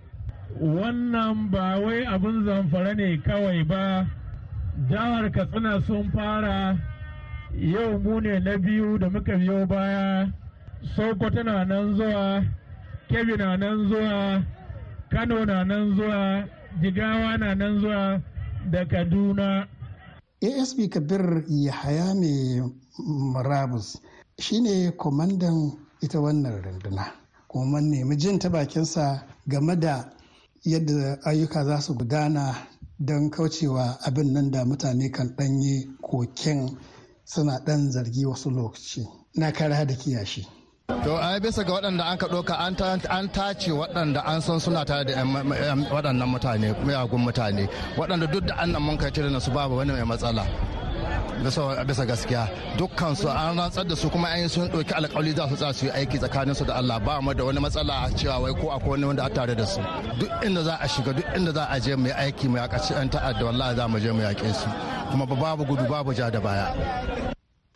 Wannan 0.61 1.51
ba 1.51 1.79
wai 1.81 2.05
abin 2.05 2.45
zamfara 2.45 2.95
ne 2.95 3.17
kawai 3.25 3.65
ba, 3.67 4.07
jihar 4.89 5.31
Katsina 5.33 5.81
sun 5.87 6.11
fara 6.13 6.77
yau 7.55 7.99
mu 7.99 8.21
ne 8.21 8.39
na 8.39 8.57
biyu 8.59 8.99
da 8.99 9.09
muka 9.09 9.33
biyo 9.39 9.67
baya, 9.67 10.29
Sokoto 10.97 11.43
na 11.45 11.65
nan 11.65 11.97
zuwa 11.97 12.45
kebbi 13.09 13.37
na 13.39 13.57
nan 13.57 13.89
zuwa 13.89 14.43
kano 15.11 15.45
na 15.45 15.65
nan 15.65 15.95
zuwa 15.97 16.45
jigawa 16.81 17.39
na 17.39 17.55
nan 17.55 17.81
zuwa 17.81 18.21
da 18.71 18.85
kaduna. 18.85 19.69
Asp 20.43 20.79
kabir 20.91 21.45
yahaya 21.49 22.15
mai 22.15 22.63
marabus 23.33 23.99
shine 24.39 24.91
kwamandan 24.97 25.73
ita 26.01 26.21
wannan 26.21 26.63
runduna. 26.63 27.13
Kuma 27.49 27.81
nemi 27.81 28.17
jin 28.17 28.39
ta 28.39 28.49
bakinsa 28.49 29.27
game 29.47 29.77
da 29.77 30.11
yadda 30.65 31.19
ayyuka 31.25 31.65
za 31.65 31.81
su 31.81 31.95
gudana 31.95 32.55
don 32.99 33.31
kaucewa 33.31 33.99
abin 34.07 34.33
nan 34.33 34.51
da 34.51 34.65
mutane 34.65 35.11
kan 35.11 35.35
ɗanyi 35.37 35.97
koken 36.01 36.79
suna 37.25 37.59
ɗan 37.65 37.91
zargi 37.91 38.27
wasu 38.27 38.51
lokaci. 38.51 39.07
Na 39.35 39.53
kara 39.53 39.85
da 39.87 39.95
kiyashi. 39.95 40.47
To 41.05 41.17
ai 41.19 41.41
bisa 41.41 41.65
ga 41.65 41.73
waɗanda 41.75 42.05
an 42.11 42.17
ka 42.19 42.27
ɗauka 42.29 42.55
an 42.61 43.29
tace 43.29 43.71
waɗanda 43.73 44.21
an 44.27 44.41
san 44.41 44.61
suna 44.61 44.85
tare 44.85 45.05
da 45.05 45.15
waɗannan 45.25 46.29
mutane 46.33 46.69
miyagun 46.87 47.21
mutane. 47.27 47.69
Waɗanda 47.97 48.31
duk 48.33 48.45
da 48.47 48.55
annan 48.63 48.83
mun 48.83 48.97
kai 48.99 49.11
na 49.31 49.39
su 49.41 49.51
babu 49.51 49.77
wani 49.77 49.93
mai 49.93 50.03
matsala. 50.05 50.45
bisa 51.87 52.07
gaskiya. 52.07 52.47
Dukkan 52.79 53.17
su 53.17 53.29
an 53.29 53.57
rantsar 53.59 53.85
da 53.89 53.95
su 53.97 54.09
kuma 54.11 54.29
an 54.29 54.49
sun 54.49 54.69
ɗauki 54.71 54.93
alƙawari 54.95 55.35
za 55.35 55.49
su 55.49 55.57
tsaya 55.57 55.73
su 55.75 55.87
yi 55.87 55.91
aiki 55.93 56.19
tsakanin 56.21 56.55
su 56.55 56.65
da 56.65 56.75
Allah. 56.77 57.01
Ba 57.01 57.21
mu 57.21 57.33
da 57.35 57.45
wani 57.45 57.59
matsala 57.59 58.07
a 58.07 58.09
cewa 58.15 58.41
wai 58.43 58.53
ko 58.55 58.69
akwai 58.71 58.91
wani 58.91 59.05
wanda 59.05 59.25
a 59.25 59.31
tare 59.31 59.55
da 59.57 59.65
su. 59.65 59.81
Duk 60.21 60.31
inda 60.45 60.63
za 60.63 60.79
a 60.81 60.87
shiga 60.87 61.13
duk 61.17 61.27
inda 61.35 61.53
za 61.53 61.67
a 61.71 61.81
je 61.81 61.97
mu 61.97 62.07
yi 62.07 62.13
aiki 62.13 62.49
mu 62.49 62.59
yaƙaci 62.59 62.95
an 63.01 63.09
ta'adda 63.09 63.45
wallahi 63.45 63.77
za 63.77 63.89
mu 63.89 63.99
je 63.99 64.13
mu 64.13 64.21
yaƙe 64.23 64.55
su. 64.55 64.69
Kuma 65.11 65.27
babu 65.27 65.65
gudu 65.65 65.89
babu 65.89 66.13
ja 66.15 66.31
da 66.31 66.39
baya. 66.41 67.33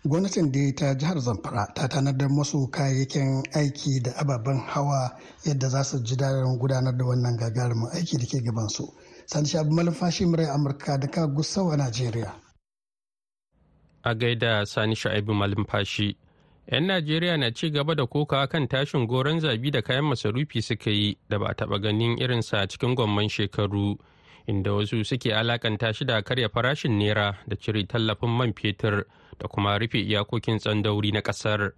Gwamnatin 0.08 0.52
da 0.52 0.72
ta 0.74 0.94
jihar 0.94 1.18
zamfara 1.20 1.66
ta 1.74 1.88
tanadar 1.88 2.28
masu 2.30 2.68
kayayyakin 2.70 3.42
aiki 3.54 4.00
da 4.02 4.12
ababen 4.16 4.58
hawa 4.58 5.10
yadda 5.44 5.68
za 5.68 5.84
su 5.84 5.98
ji 6.02 6.16
daɗin 6.16 6.58
gudanar 6.58 6.96
da 6.96 7.04
wannan 7.04 7.36
gagarumin 7.36 7.88
aiki 7.94 8.18
da 8.18 8.26
ke 8.26 8.40
gabansu. 8.44 8.88
Sani 9.26 9.48
shabu 9.48 9.70
malumfashi 9.74 10.26
murai 10.26 10.46
amurka 10.46 10.98
da 11.00 11.08
ka 11.10 11.26
gusau 11.26 11.72
a 11.72 11.76
najeriya. 11.76 12.32
A 14.04 14.14
gaida 14.14 14.66
sani 14.66 14.94
sha'ibu 14.94 15.34
malumfashi 15.34 16.16
'yan 16.72 16.86
najeriya 16.86 17.36
na 17.38 17.50
ci 17.50 17.70
gaba 17.70 17.94
da 17.94 18.06
kokawa 18.06 18.48
kan 18.48 18.68
tashin 18.68 19.06
goron 19.06 19.40
zabi 19.40 19.70
da 19.70 19.82
kayan 19.82 20.04
masarufi 20.04 20.62
suka 20.62 20.90
yi 20.90 21.18
da 21.28 21.38
ba 21.38 21.54
taɓa 21.54 21.82
ganin 21.82 22.18
irinsa 22.18 22.66
cikin 22.68 22.94
gwamman 22.94 23.28
shekaru. 23.28 23.98
Inda 24.46 24.72
wasu 24.72 25.04
suke 25.04 25.34
alakanta 25.34 25.92
shi 25.94 26.04
da 26.04 26.22
karya 26.22 26.48
farashin 26.48 26.98
naira 26.98 27.34
da 27.48 27.56
cire 27.56 27.82
tallafin 27.86 28.30
man 28.30 28.52
fetur 28.52 29.04
da 29.38 29.48
kuma 29.48 29.78
rufe 29.78 29.98
iyakokin 30.00 30.58
tsandauri 30.58 31.12
na 31.12 31.20
ƙasar 31.20 31.72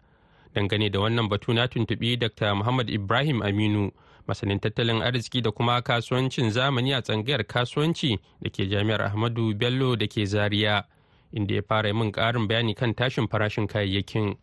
dangane 0.55 0.91
da 0.91 1.01
wannan 1.01 1.29
batu 1.29 1.53
na 1.53 1.67
tuntubi 1.69 2.17
dr. 2.17 2.55
Muhammad 2.55 2.91
ibrahim 2.91 3.43
aminu 3.43 3.91
masanin 4.29 4.61
tattalin 4.61 5.03
arziki 5.03 5.41
da 5.43 5.51
kuma 5.51 5.83
kasuwancin 5.83 6.51
zamani 6.51 6.93
a 6.95 7.03
tsangayar 7.03 7.45
kasuwanci 7.47 8.19
da 8.43 8.51
ke 8.51 8.69
jami'ar 8.69 9.01
ahmadu 9.03 9.55
bello 9.55 9.97
da 9.97 10.07
ke 10.07 10.27
zaria 10.27 10.85
inda 11.33 11.55
ya 11.55 11.63
fara 11.63 11.95
min 11.95 12.13
karin 12.13 12.49
bayani 12.49 12.75
kan 12.75 12.95
tashin 12.95 13.29
farashin 13.29 13.67
kayayyakin. 13.67 14.37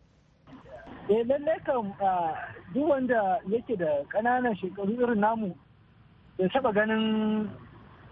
Eh 1.08 1.22
lallai 1.26 1.58
kan 1.64 1.94
duk 2.74 2.88
wanda 2.88 3.38
yake 3.50 3.76
da 3.78 4.02
ƙananan 4.10 4.54
shekaru 4.58 4.92
irin 4.98 5.20
namu 5.20 5.54
bai 6.38 6.48
taɓa 6.48 6.74
ganin 6.74 7.48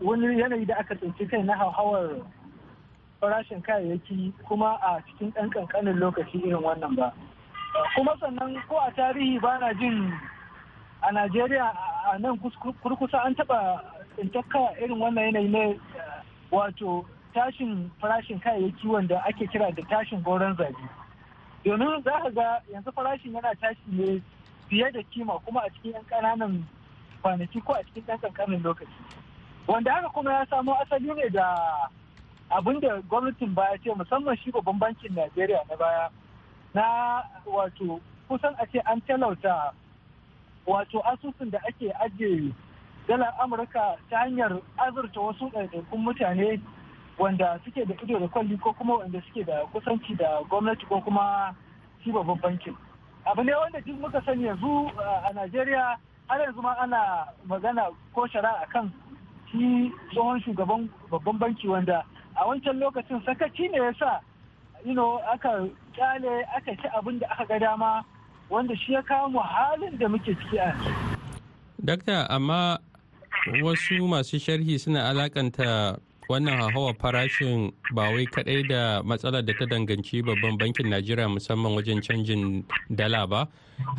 wani 0.01 0.41
yanayi 0.41 0.67
da 0.67 0.77
aka 0.79 0.95
tsinci 0.95 1.27
kai 1.27 1.43
na 1.43 1.57
hauhawar 1.57 2.11
farashin 3.21 3.63
kayayyaki 3.63 4.33
kuma 4.49 4.79
a 4.83 5.01
cikin 5.07 5.31
ɗan 5.33 5.51
ƙanƙanin 5.51 5.99
lokaci 5.99 6.39
irin 6.39 6.63
wannan 6.63 6.97
ba. 6.97 7.13
Kuma 7.95 8.17
sannan 8.21 8.63
ko 8.69 8.77
a 8.79 8.91
tarihi 8.93 9.41
ba 9.41 9.59
na 9.59 9.73
jin 9.73 10.13
a 11.03 11.13
najeriya 11.13 11.73
a 12.13 12.19
nan 12.19 12.39
kurkusa 12.83 13.25
an 13.25 13.35
taɓa 13.35 13.81
tsintakka 14.17 14.77
irin 14.83 14.99
wannan 15.01 15.25
yanayi 15.33 15.49
ne 15.51 15.81
wato 16.51 17.05
tashin 17.35 17.91
farashin 18.01 18.41
kayayyaki 18.41 18.87
wanda 18.87 19.23
ake 19.27 19.47
kira 19.51 19.73
da 19.75 19.83
tashin 19.83 20.23
goron 20.23 20.57
zabi. 20.57 20.89
Domin 21.65 22.03
za 22.05 22.11
ka 22.23 22.31
ga 22.31 22.61
yanzu 22.73 22.93
farashin 22.93 23.33
yana 23.35 23.55
tashi 23.61 23.81
ne 23.89 24.23
fiye 24.69 24.93
da 24.93 25.01
kima 25.11 25.39
kuma 25.47 25.61
a 25.61 25.71
cikin 25.71 25.93
'yan 25.93 26.05
ƙananan 26.11 26.63
kwanaki 27.23 27.61
ko 27.65 27.73
a 27.73 27.83
cikin 27.85 28.03
ɗan 28.07 28.19
ƙanƙanin 28.21 28.63
lokaci. 28.63 29.24
Wanda 29.67 29.93
haka 29.93 30.09
kuma 30.09 30.33
ya 30.33 30.47
samo 30.47 30.75
asali 30.81 31.15
ne 31.15 31.29
da 31.31 31.59
abin 32.51 32.81
da 32.81 33.01
gwamnatin 33.09 33.55
baya 33.55 33.79
ce 33.79 33.91
musamman 33.97 34.37
shi 34.37 34.51
babban 34.51 34.79
bankin 34.79 35.15
najeriya 35.15 35.61
na 35.71 35.77
baya 35.77 36.11
na 36.75 36.85
wato 37.47 38.01
kusan 38.29 38.55
a 38.59 38.67
ce 38.67 38.79
an 38.85 39.01
talauta 39.07 39.73
wato 40.67 41.01
asusun 41.01 41.51
da 41.51 41.59
ake 41.69 41.93
ajiye 42.01 42.53
dalar 43.09 43.35
amurka 43.41 43.97
ta 44.11 44.19
hanyar 44.19 44.61
azurta 44.77 45.21
wasu 45.21 45.49
ɗaiɗaikun 45.51 46.01
mutane 46.01 46.61
wanda 47.19 47.61
suke 47.65 47.85
da 47.87 47.95
ido 48.03 48.19
da 48.19 48.29
kwalli 48.29 48.57
ko 48.59 48.73
kuma 48.73 48.95
wanda 48.97 49.23
suke 49.29 49.45
da 49.45 49.65
kusanci 49.73 50.15
da 50.17 50.43
gwamnati 50.49 50.87
ko 50.87 51.01
kuma 51.01 51.55
shi 52.05 52.13
babban 52.13 52.41
bankin. 52.41 52.77
Abu 53.27 53.43
ne 53.45 53.55
wanda 53.55 53.81
duk 53.81 54.01
muka 54.01 54.23
sani 54.25 54.45
yanzu 54.45 54.91
a 55.25 55.33
najeriya 55.33 55.97
har 56.29 56.41
yanzu 56.41 56.63
ma 56.63 56.73
ana 56.79 57.29
magana 57.47 57.89
ko 58.15 58.27
shari'a 58.27 58.63
akan 58.65 58.93
shi 59.55 59.91
tsohon 60.11 60.41
shugaban 60.43 60.89
babban 61.11 61.39
banki 61.39 61.69
wanda 61.69 62.03
a 62.37 62.43
wancan 62.47 62.79
lokacin 62.83 63.23
sakaci 63.27 63.71
ne 63.71 63.79
ya 63.79 63.93
sa 63.99 64.21
aka 65.33 65.69
ƙyale 65.95 66.43
aka 66.57 66.75
ci 66.77 66.89
abin 66.99 67.19
da 67.19 67.27
aka 67.31 67.45
ga 67.47 67.59
dama 67.59 68.05
wanda 68.51 68.75
shi 68.77 68.93
ya 68.93 69.03
kawo 69.03 69.29
mu 69.31 69.39
halin 69.41 69.99
da 69.99 70.09
muke 70.09 70.35
ciki 70.35 70.59
a 70.59 70.75
Dakta 71.85 72.27
amma 72.31 72.79
wasu 73.63 74.09
masu 74.09 74.39
sharhi 74.41 74.79
suna 74.81 75.09
alakanta 75.11 75.99
wannan 76.29 76.73
hawa 76.73 76.95
farashin 76.95 77.73
ba 77.93 78.09
wai 78.11 78.25
kadai 78.27 78.65
da 78.69 79.03
matsalar 79.03 79.45
da 79.45 79.53
ta 79.53 79.67
danganci 79.67 80.23
babban 80.25 80.57
bankin 80.59 80.89
najeriya 80.89 81.29
musamman 81.29 81.77
wajen 81.77 82.01
canjin 82.01 82.65
dala 82.91 83.27
ba 83.27 83.49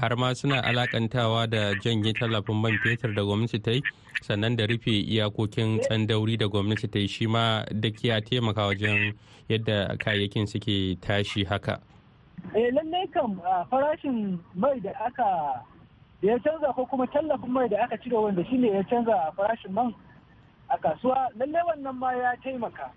har 0.01 0.15
ma 0.17 0.33
suna 0.33 0.61
alakantawa 0.65 1.45
da 1.49 1.73
janye 1.83 2.13
tallafin 2.17 2.55
man 2.61 2.77
fetur 2.83 3.13
da 3.13 3.21
gwamnati 3.21 3.61
ta 3.61 3.71
yi 3.71 3.81
sannan 4.21 4.55
da 4.57 4.65
rufe 4.65 4.89
iyakokin 4.89 5.79
tsandauri 5.85 6.37
da 6.37 6.47
gwamnati 6.47 6.87
ta 6.89 6.99
yi 6.99 7.07
shi 7.07 7.27
ma 7.27 7.61
duk 7.71 8.03
ya 8.03 8.21
taimaka 8.21 8.65
wajen 8.73 9.13
yadda 9.49 9.93
kayayyakin 10.01 10.47
suke 10.49 10.97
tashi 11.01 11.43
haka. 11.45 11.77
Eh 12.57 12.71
lallai 12.73 13.05
kam 13.13 13.37
farashin 13.69 14.39
mai 14.55 14.79
da 14.81 14.89
aka 15.05 15.61
da 16.21 16.31
ya 16.31 16.39
canza 16.41 16.73
ko 16.73 16.85
kuma 16.89 17.05
tallafin 17.07 17.51
mai 17.53 17.67
da 17.69 17.83
aka 17.85 17.97
cire 18.01 18.17
wanda 18.17 18.41
shine 18.49 18.65
ya 18.65 18.81
canza 18.89 19.13
farashin 19.37 19.71
man 19.73 19.93
a 20.75 20.77
kasuwa 20.77 21.29
lallai 21.39 21.63
wannan 21.67 21.95
ma 21.95 22.11
ya 22.13 22.35
taimaka. 22.43 22.91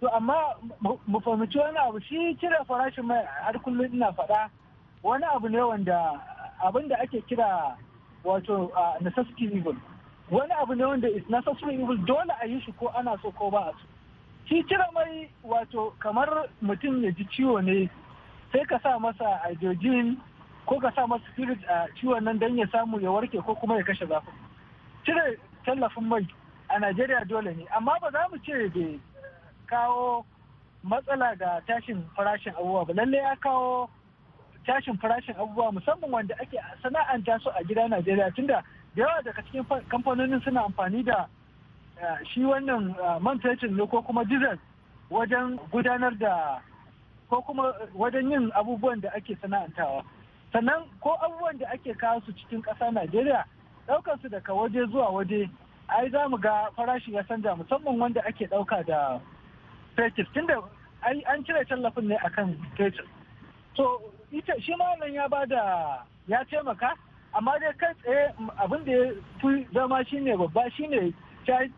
To 0.00 0.08
amma 0.16 0.56
mu 0.80 1.20
fahimci 1.20 1.58
wani 1.58 1.78
abu 1.78 2.00
shi 2.00 2.36
cire 2.40 2.64
farashin 2.68 3.04
mai 3.04 3.24
har 3.44 3.52
kullum 3.60 3.92
ina 3.94 4.12
faɗa 4.12 4.48
wani 5.02 5.24
abu 5.34 5.48
ne 5.48 5.60
wanda 5.60 6.20
abin 6.64 6.88
da 6.88 6.96
ake 7.02 7.20
kira 7.28 7.76
wato 8.24 8.70
necessity 9.00 9.44
evil. 9.52 9.76
Wani 10.30 10.52
abu 10.52 10.74
ne 10.74 10.84
wanda 10.84 11.08
is 11.08 11.22
necessary 11.28 11.74
evil 11.74 11.96
dole 12.06 12.32
a 12.42 12.46
yi 12.46 12.60
shi 12.64 12.72
ko 12.72 12.88
ana 12.96 13.16
so 13.22 13.30
ko 13.32 13.50
ba 13.50 13.58
a 13.68 13.72
so. 13.72 13.86
Shi 14.48 14.62
cire 14.68 14.86
mai 14.94 15.28
wato 15.44 15.92
kamar 16.00 16.48
mutum 16.62 17.04
ya 17.04 17.10
ji 17.12 17.24
ciwo 17.36 17.60
ne 17.62 17.90
sai 18.52 18.64
ka 18.64 18.78
sa 18.82 18.98
masa 18.98 19.36
hydrogen 19.44 20.16
ko 20.66 20.80
ka 20.80 20.90
sa 20.96 21.06
masa 21.06 21.24
spirit 21.32 21.58
a 21.68 21.86
ciwon 22.00 22.24
nan 22.24 22.38
don 22.38 22.56
ya 22.56 22.66
samu 22.72 23.00
ya 23.00 23.10
warke 23.10 23.36
ko 23.44 23.54
kuma 23.54 23.76
ya 23.76 23.84
kashe 23.84 24.06
zafin. 24.06 24.32
Cire 25.04 25.36
tallafin 25.66 26.08
mai 26.08 26.26
a 26.70 26.78
Najeriya 26.78 27.24
dole 27.28 27.54
ne. 27.56 27.66
Amma 27.76 27.98
ba 28.00 28.10
za 28.10 28.28
mu 28.30 28.38
ce 28.44 28.68
bai 28.74 29.00
kawo 29.66 30.24
matsala 30.84 31.34
ga 31.38 31.60
tashin 31.66 32.02
farashin 32.16 32.54
abubuwa 32.54 32.86
ba. 32.86 32.92
Lalle 32.94 33.16
ya 33.16 33.36
kawo 33.36 33.90
tashin 34.66 34.96
farashin 34.98 35.34
abubuwa 35.36 35.72
musamman 35.72 36.10
wanda 36.12 36.34
ake 36.40 36.58
sana'anta 36.82 37.38
su 37.42 37.50
a 37.50 37.62
gida 37.64 37.88
Najeriya 37.88 38.30
tunda 38.34 38.62
da 38.94 39.02
yawa 39.02 39.22
daga 39.22 39.42
cikin 39.42 39.64
kamfanonin 39.88 40.40
suna 40.44 40.64
amfani 40.64 41.02
da 41.04 41.26
shi 42.32 42.40
wannan 42.44 42.94
man 43.20 43.38
fetur 43.40 43.70
ne 43.70 43.86
ko 43.86 44.02
kuma 44.02 44.24
diesel 44.24 44.58
wajen 45.10 45.58
gudanar 45.72 46.14
da 46.18 46.60
ko 47.28 47.42
kuma 47.42 47.72
wajen 47.94 48.30
yin 48.30 48.50
abubuwan 48.54 49.00
da 49.00 49.10
ake 49.14 49.36
sana'antawa. 49.42 50.04
Sannan 50.52 50.84
ko 51.00 51.14
abubuwan 51.22 51.58
da 51.58 51.66
ake 51.70 51.94
kawo 51.94 52.20
su 52.26 52.32
cikin 52.32 52.62
ƙasa 52.62 52.90
Najeriya 52.92 53.44
ɗaukar 53.88 54.18
su 54.22 54.28
daga 54.28 54.54
waje 54.54 54.86
zuwa 54.90 55.10
waje 55.10 55.48
ai 55.90 56.10
za 56.10 56.28
mu 56.28 56.36
ga 56.38 56.70
farashi 56.76 57.12
ya 57.14 57.22
canja 57.24 57.56
musamman 57.56 57.98
wanda 58.00 58.20
ake 58.24 58.46
ɗauka 58.46 58.84
da 58.86 59.20
fetur. 59.96 60.26
Tunda 60.34 60.62
ai 61.02 61.22
an 61.26 61.44
cire 61.44 61.64
tallafin 61.64 62.08
ne 62.08 62.16
akan 62.16 62.56
fetur. 62.76 63.04
To 63.76 64.00
ita 64.32 64.54
shi 64.60 64.74
nan 64.78 65.12
ya 65.12 65.28
ba 65.28 65.46
da 65.46 66.04
ya 66.28 66.44
taimaka 66.50 66.94
amma 67.34 67.58
dai 67.60 67.72
kai 67.78 67.94
tsaye 68.02 68.34
abin 68.58 68.84
da 68.84 68.92
ya 68.92 69.12
fi 69.40 69.66
zama 69.74 70.04
shine 70.04 70.36
babba 70.36 70.70
shine 70.76 71.14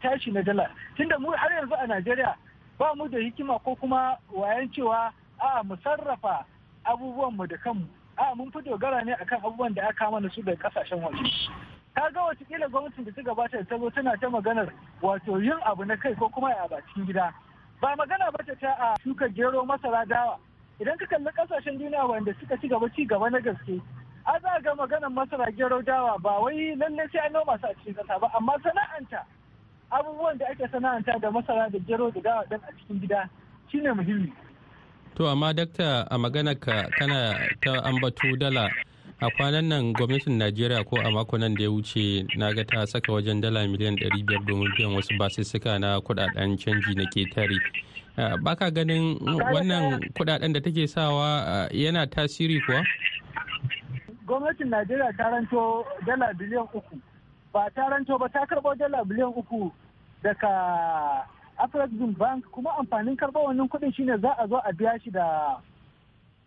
tashi 0.03 0.31
na 0.31 0.43
dala. 0.43 0.69
Tunda 0.97 1.19
mu 1.19 1.31
har 1.33 1.51
yanzu 1.51 1.75
a 1.75 1.87
najeriya 1.87 2.35
ba 2.79 2.95
mu 2.97 3.09
da 3.09 3.19
hikima 3.19 3.59
ko 3.65 3.75
kuma 3.77 4.19
wayan 4.35 4.69
cewa 4.73 5.13
a'a 5.41 5.63
mu 5.65 5.77
sarrafa 5.85 6.45
abubuwanmu 6.85 7.49
da 7.49 7.57
kanmu. 7.57 7.87
A 8.19 8.35
mun 8.35 8.51
fi 8.53 8.59
dogara 8.61 9.05
ne 9.05 9.13
akan 9.15 9.39
abubuwan 9.41 9.75
da 9.75 9.89
aka 9.89 10.11
mana 10.11 10.29
su 10.31 10.43
daga 10.43 10.69
ƙasashen 10.69 11.01
waje. 11.03 11.49
Ka 11.95 12.11
ga 12.11 12.21
wataƙila 12.23 12.69
gwamnatin 12.71 13.05
da 13.05 13.13
ta 13.13 13.23
gabata 13.23 13.57
da 13.59 13.65
ta 13.65 13.91
tana 13.95 14.17
ta 14.21 14.29
maganar 14.29 14.69
wato 15.03 15.39
yin 15.43 15.59
abu 15.67 15.85
na 15.85 15.97
kai 15.97 16.15
ko 16.15 16.29
kuma 16.29 16.49
a 16.51 16.69
cikin 16.89 17.07
gida. 17.07 17.33
Ba 17.81 17.97
magana 17.97 18.31
ba 18.33 18.45
ta 18.45 18.55
a 18.81 18.97
shuka 19.05 19.29
gero 19.35 19.65
masara 19.65 20.07
dawa. 20.09 20.39
Idan 20.81 20.99
ka 20.99 21.07
kalli 21.07 21.31
ƙasashen 21.37 21.79
duniya 21.79 22.09
wanda 22.09 22.35
suka 22.41 22.57
ci 22.61 22.69
gaba 22.69 22.89
ci 22.97 23.05
gaba 23.05 23.31
na 23.31 23.39
gaske 23.41 23.81
a 24.27 24.39
za 24.41 24.61
ga 24.63 24.75
maganar 24.75 25.11
masara 25.11 25.51
gero 25.53 25.83
dawa 25.83 26.19
ba 26.23 26.39
wai 26.43 26.75
lallai 26.79 27.07
sai 27.13 27.27
an 27.27 27.33
noma 27.33 27.59
su 27.61 27.67
a 27.67 27.75
cikin 27.75 27.95
kasa 27.95 28.19
ba 28.23 28.29
amma 28.39 28.55
sana'anta 28.63 29.21
abubuwan 29.91 30.39
da 30.39 30.47
ake 30.51 30.67
sana'anta 30.73 31.19
da 31.21 31.31
masara 31.31 31.69
da 31.71 31.79
gero 31.87 32.11
da 32.11 32.21
dawa 32.21 32.43
dan 32.51 32.61
a 32.69 32.71
cikin 32.79 33.01
gida 33.01 33.29
shine 33.71 33.91
muhimmi. 33.99 34.33
To 35.17 35.27
amma 35.27 35.53
dakta 35.55 36.07
a 36.11 36.17
maganar 36.19 36.55
ka 36.61 36.87
kana 36.99 37.35
ta 37.63 37.83
ambatu 37.83 38.37
dala 38.39 38.71
a 39.23 39.31
kwanan 39.31 39.69
nan 39.71 39.93
gwamnatin 39.95 40.35
najeriya 40.39 40.83
ko 40.85 40.99
a 40.99 41.11
mako 41.11 41.39
nan 41.39 41.55
da 41.55 41.63
ya 41.63 41.71
wuce 41.71 42.27
na 42.37 42.51
ga 42.53 42.65
ta 42.65 42.87
saka 42.87 43.13
wajen 43.13 43.41
dala 43.41 43.63
miliyan 43.71 43.95
500 43.95 44.43
domin 44.47 44.67
biyan 44.77 44.95
wasu 44.99 45.15
basussuka 45.19 45.79
na 45.79 46.01
kuɗaɗen 46.03 46.59
canji 46.59 46.95
na 46.99 47.05
ƙetare 47.07 47.55
baka 48.43 48.71
ganin 48.71 49.15
wannan 49.23 50.01
kuɗaɗen 50.19 50.53
da 50.53 50.61
take 50.61 50.87
sawa 50.89 51.69
yana 51.71 52.07
tasiri 52.07 52.61
kuwa? 52.67 52.83
Gwamnatin 54.27 54.69
najeriya 54.71 55.15
ta 55.17 55.31
ranto 55.31 55.85
dala 56.07 56.35
biliyan 56.35 56.67
uku. 56.75 56.99
Ba 57.53 57.71
ta 57.75 57.89
ranto 57.95 58.19
ba 58.19 58.29
ta 58.29 58.47
karbo 58.47 58.75
dala 58.75 59.05
biliyan 59.05 59.31
uku 59.39 59.71
daga 60.23 60.51
afrexim 61.63 62.11
bank. 62.19 62.45
Kuma 62.51 62.71
amfanin 62.75 63.15
karɓar 63.17 63.45
wannan 63.55 63.69
kuɗin 63.71 63.95
shine 63.95 64.19
za 64.21 64.35
a 64.35 64.49
zo 64.49 64.57
a 64.59 64.73
biya 64.73 64.99
shi 65.05 65.11
da 65.11 65.57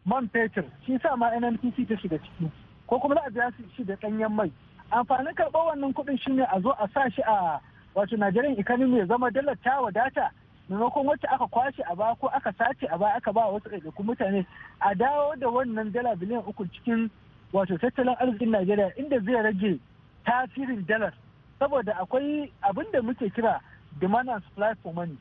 man 0.05 0.27
fetur. 0.29 0.65
Shi 0.85 0.99
sa 1.01 1.15
ma 1.15 1.31
nnpc 1.39 1.87
ta 1.87 1.95
shiga 1.95 2.19
ciki. 2.19 2.51
Ko 2.87 2.99
kuma 2.99 3.15
za 3.15 3.21
a 3.25 3.29
biya 3.31 3.51
shi 3.75 3.83
da 3.83 3.95
ɗanyen 3.95 4.29
mai. 4.31 4.51
Amfanin 4.91 5.33
karɓar 5.35 5.65
wannan 5.65 5.93
kuɗin 5.93 6.17
shine 6.21 6.41
a 6.43 6.59
zo 6.61 6.69
a 6.71 6.87
sa 6.93 7.09
shi 7.09 7.21
a 7.21 7.59
wato 7.95 8.17
Najeriyan 8.17 8.59
economy 8.59 8.97
ya 8.99 9.05
zama 9.05 9.31
dalar 9.31 9.55
ta 9.63 9.81
wadata. 9.81 10.29
Maimakon 10.69 11.05
wacce 11.07 11.27
aka 11.31 11.47
kwashe 11.47 11.81
a 11.91 11.95
baya 11.95 12.15
ko 12.15 12.27
aka 12.27 12.51
sace 12.57 12.87
a 12.91 12.97
baya 12.97 13.15
aka 13.15 13.31
ba 13.33 13.41
wasu 13.51 13.69
ɗaiɗaikun 13.69 14.05
mutane 14.05 14.45
a 14.81 14.95
dawo 14.95 15.35
da 15.39 15.47
wannan 15.49 15.91
dala 15.91 16.15
biliyan 16.15 16.43
uku 16.47 16.65
cikin 16.73 17.09
wato 17.53 17.77
tattalin 17.77 18.15
arzikin 18.19 18.49
Najeriya 18.51 18.93
inda 18.97 19.19
zai 19.19 19.41
rage 19.41 19.79
tasirin 20.25 20.85
dalar. 20.87 21.13
Saboda 21.59 21.93
akwai 22.01 22.51
abin 22.61 22.91
da 22.91 23.01
muke 23.01 23.29
kira 23.33 23.61
demand 23.99 24.29
and 24.29 24.43
supply 24.43 24.73
for 24.83 24.93
money. 24.93 25.17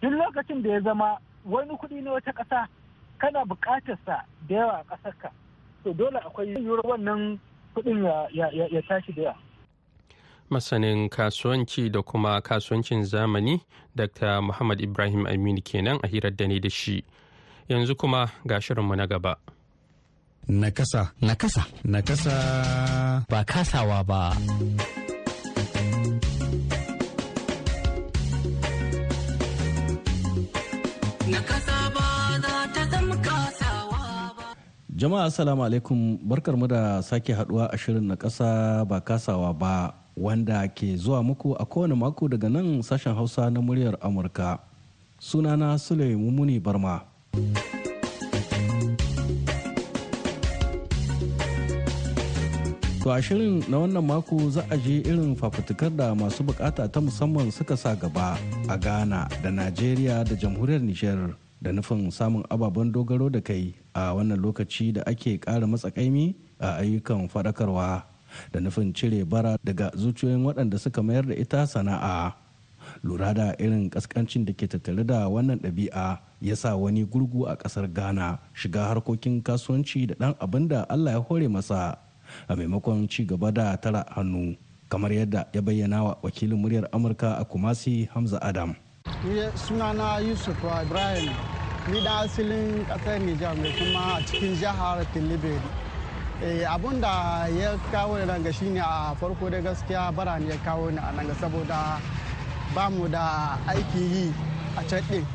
Duk 0.00 0.12
lokacin 0.12 0.62
da 0.62 0.70
ya 0.70 0.80
zama 0.80 1.18
wani 1.44 1.76
kuɗi 1.76 2.02
na 2.02 2.12
wata 2.12 2.32
ƙasa 2.32 2.66
kana 3.18 3.44
buƙatar 3.44 3.98
sa 4.06 4.24
da 4.48 4.54
yawa 4.54 4.80
a 4.80 4.84
ƙasarka. 4.84 5.30
To 5.84 5.92
dole 5.94 6.18
akwai 6.18 6.48
yiwuwar 6.48 6.80
wannan 6.86 7.38
kuɗin 7.74 8.04
ya 8.34 8.82
tashi 8.88 9.12
da 9.12 9.22
yawa. 9.22 9.36
Masanin 10.50 11.08
kasuwanci 11.08 11.90
da 11.90 12.02
kuma 12.02 12.40
kasuwancin 12.40 13.04
zamani 13.04 13.60
dr 13.96 14.40
muhammad 14.42 14.80
ibrahim 14.80 15.26
aminu 15.26 15.62
kenan 15.64 15.98
a 16.02 16.06
hirar 16.08 16.30
da 16.36 16.46
ne 16.46 16.58
da 16.60 16.68
shi. 16.70 17.04
Yanzu 17.68 17.94
kuma 17.96 18.28
ga 18.46 18.60
shirinmu 18.60 18.96
na 18.96 19.06
gaba. 19.06 19.36
Nakasa. 20.48 21.12
Nakasa. 21.22 21.64
Nakasa. 21.84 23.24
Ba 23.30 23.44
kasawa 23.44 24.02
ba. 24.04 24.36
Jama'a 35.02 35.24
assalamu 35.26 35.64
alaikum. 35.66 36.14
Barkar 36.22 36.54
mu 36.56 36.66
da 36.70 37.02
sake 37.02 37.34
haɗuwa 37.34 37.66
a 37.74 37.76
shirin 37.76 38.06
na 38.06 38.14
kasa 38.16 38.84
ba 38.86 39.00
kasawa 39.02 39.50
ba 39.52 39.94
wanda 40.16 40.62
ke 40.70 40.94
zuwa 40.96 41.18
muku 41.26 41.56
a 41.58 41.64
kowane 41.66 41.94
mako 41.98 42.28
daga 42.30 42.46
nan 42.48 42.82
sashen 42.86 43.10
hausa 43.14 43.50
na 43.50 43.58
muryar 43.60 43.98
amurka. 44.00 44.58
Sunana 45.18 45.74
sule 45.78 46.14
mumuni 46.14 46.60
barma. 46.62 47.02
To 53.02 53.10
a 53.10 53.18
shirin 53.18 53.66
na 53.68 53.82
wannan 53.82 54.06
mako 54.06 54.38
za 54.54 54.62
a 54.70 54.76
je 54.78 55.02
irin 55.02 55.34
fafutukar 55.34 55.90
da 55.90 56.14
masu 56.14 56.46
buƙata 56.46 56.86
ta 56.86 57.00
musamman 57.02 57.50
suka 57.50 57.74
sa 57.76 57.94
gaba 57.98 58.38
a 58.70 58.78
Ghana 58.78 59.26
da 59.42 59.50
Najeriya 59.50 60.22
da 60.22 60.38
jamhuriyar 60.38 60.78
Nijar. 60.78 61.34
Da 61.62 61.70
nufin 61.72 62.10
samun 62.10 62.42
ababen 62.50 62.92
dogaro 62.92 63.30
da 63.30 63.40
kai 63.40 63.74
a 63.94 64.10
wannan 64.14 64.38
lokaci 64.42 64.92
da 64.92 65.02
ake 65.06 65.38
ƙara 65.38 65.66
matsakaimi 65.66 66.34
a 66.58 66.82
ayyukan 66.82 67.28
faɗakarwa 67.30 68.02
da 68.52 68.58
nufin 68.60 68.92
cire 68.94 69.24
bara 69.24 69.56
daga 69.64 69.90
zuciyoyin 69.94 70.42
waɗanda 70.44 70.78
suka 70.78 71.02
mayar 71.02 71.26
da 71.26 71.34
ita 71.34 71.66
sana'a. 71.66 72.34
Lura 73.04 73.32
da 73.34 73.54
irin 73.62 73.86
ƙasƙancin 73.90 74.44
da 74.44 74.52
ke 74.52 74.66
tattare 74.66 75.06
da 75.06 75.28
wannan 75.30 75.62
ɗabi'a 75.62 76.18
ya 76.42 76.54
sa 76.56 76.74
wani 76.76 77.04
gurgu 77.06 77.46
a 77.46 77.54
ƙasar 77.56 77.86
Ghana 77.92 78.38
shiga 78.54 78.90
harkokin 78.90 79.38
kasuwanci 79.42 80.06
da 80.08 80.14
ɗan 80.18 80.34
abin 80.42 80.68
da 80.68 80.82
Allah 80.90 81.12
ya 81.12 81.20
hore 81.22 81.46
masa 81.48 81.96
a 82.48 82.56
maimakon 82.56 83.08
ci 83.08 83.24
gaba 83.24 83.52
da 83.52 83.76
tara 83.76 84.04
hannu 84.16 84.56
kamar 84.88 85.10
yadda 85.12 85.46
ya 85.52 85.62
bayyana 85.62 86.04
wa 86.04 86.16
wakilin 86.22 86.58
muryar 86.58 86.88
amurka 86.92 87.38
a 87.38 87.44
kumasi 87.44 88.08
hamza 88.12 88.38
adam 88.42 88.74
sunana 89.54 90.20
yusuf 90.20 90.56
ibrahim 90.82 91.30
ni 91.90 92.00
da 92.00 92.20
asalin 92.20 92.86
ƙasar 92.86 93.18
nijar 93.20 93.56
mai 93.56 93.72
kuma 93.78 94.14
a 94.16 94.20
cikin 94.26 94.54
jihar 94.56 95.04
tilibiri. 95.12 95.60
Abun 96.68 97.00
da 97.00 97.46
ya 97.48 97.76
kawo 97.92 98.18
ni 98.18 98.24
ranga 98.26 98.52
shine 98.52 98.78
a 98.78 99.14
farko 99.20 99.50
da 99.50 99.58
gaskiya 99.60 100.14
bara 100.14 100.38
ne 100.38 100.46
ya 100.48 100.56
kawo 100.64 100.90
ni 100.90 100.98
a 100.98 101.12
nan 101.12 101.34
saboda 101.40 101.98
ba 102.74 102.88
mu 102.90 103.08
da 103.08 103.58
aiki 103.66 103.98
yi 103.98 104.34
a 104.76 104.82
can 104.84 105.26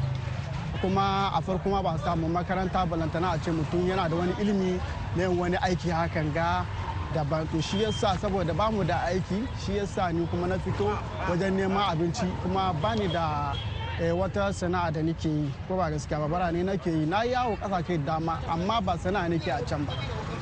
kuma 0.82 1.32
a 1.36 1.42
farko 1.42 1.70
ma 1.70 1.82
ba 1.82 1.98
samu 2.00 2.28
makaranta 2.30 2.86
balantana 2.88 3.34
a 3.36 3.40
ce 3.40 3.52
mutum 3.52 3.86
yana 3.88 4.10
da 4.10 4.16
wani 4.16 4.32
ilimi 4.40 4.80
na 5.18 5.30
wani 5.30 5.58
aiki 5.58 5.90
hakan 5.92 6.34
ga 6.34 6.66
daban. 7.14 7.46
To 7.52 7.62
shi 7.62 7.84
yasa 7.84 8.16
saboda 8.20 8.56
ba 8.56 8.72
mu 8.72 8.84
da 8.86 9.04
aiki 9.08 9.46
shi 9.66 9.78
yasa 9.80 10.14
ni 10.14 10.26
kuma 10.28 10.48
na 10.48 10.58
fito 10.60 10.96
wajen 11.30 11.58
neman 11.58 11.92
abinci 11.92 12.26
kuma 12.44 12.74
bani 12.82 13.08
da 13.08 13.54
wata 14.00 14.54
sana'a 14.54 14.92
da 14.92 15.02
nake 15.02 15.28
yi 15.30 15.52
ko 15.68 15.76
ba 15.76 15.90
gaskiya 15.90 16.20
ba 16.20 16.28
bara 16.28 16.52
ne 16.52 16.64
nake 16.64 16.88
yi. 16.92 17.06
Na 17.06 17.24
yawo 17.24 17.56
ƙasashe 17.58 18.06
dama 18.06 18.40
amma 18.48 18.82
ba 18.82 18.98
sana'a 18.98 19.28
nake 19.30 19.48
a 19.50 19.62
can 19.66 19.86
ba. 19.86 19.94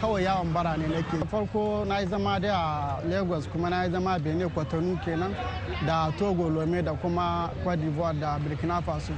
Kawai 0.02 0.24
yawon 0.26 0.52
bara 0.54 0.76
ne 0.78 0.88
nake 0.88 1.26
farko 1.30 1.86
na 1.88 2.00
yi 2.00 2.08
zama 2.08 2.40
da 2.40 3.00
a 3.02 3.08
lagos 3.08 3.48
kuma 3.48 3.70
na 3.70 3.84
yi 3.84 3.92
zama 3.92 4.20
benin 4.20 4.50
kwatano 4.50 5.00
kenan 5.04 5.34
da 5.86 6.12
togo 6.18 6.50
lome 6.50 6.82
da 6.84 6.94
kuma 6.96 7.50
cote 7.64 7.80
d'ivoire 7.80 8.20
da 8.20 8.38
burkina 8.40 8.82
faso. 8.84 9.14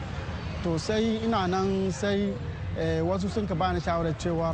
To 0.63 0.77
sai 0.77 1.17
ina 1.23 1.47
nan 1.47 1.91
sai 1.91 2.31
wasu 3.01 3.27
sun 3.29 3.47
ka 3.47 3.55
bani 3.55 3.79
shawarar 3.79 4.13
cewa 4.19 4.53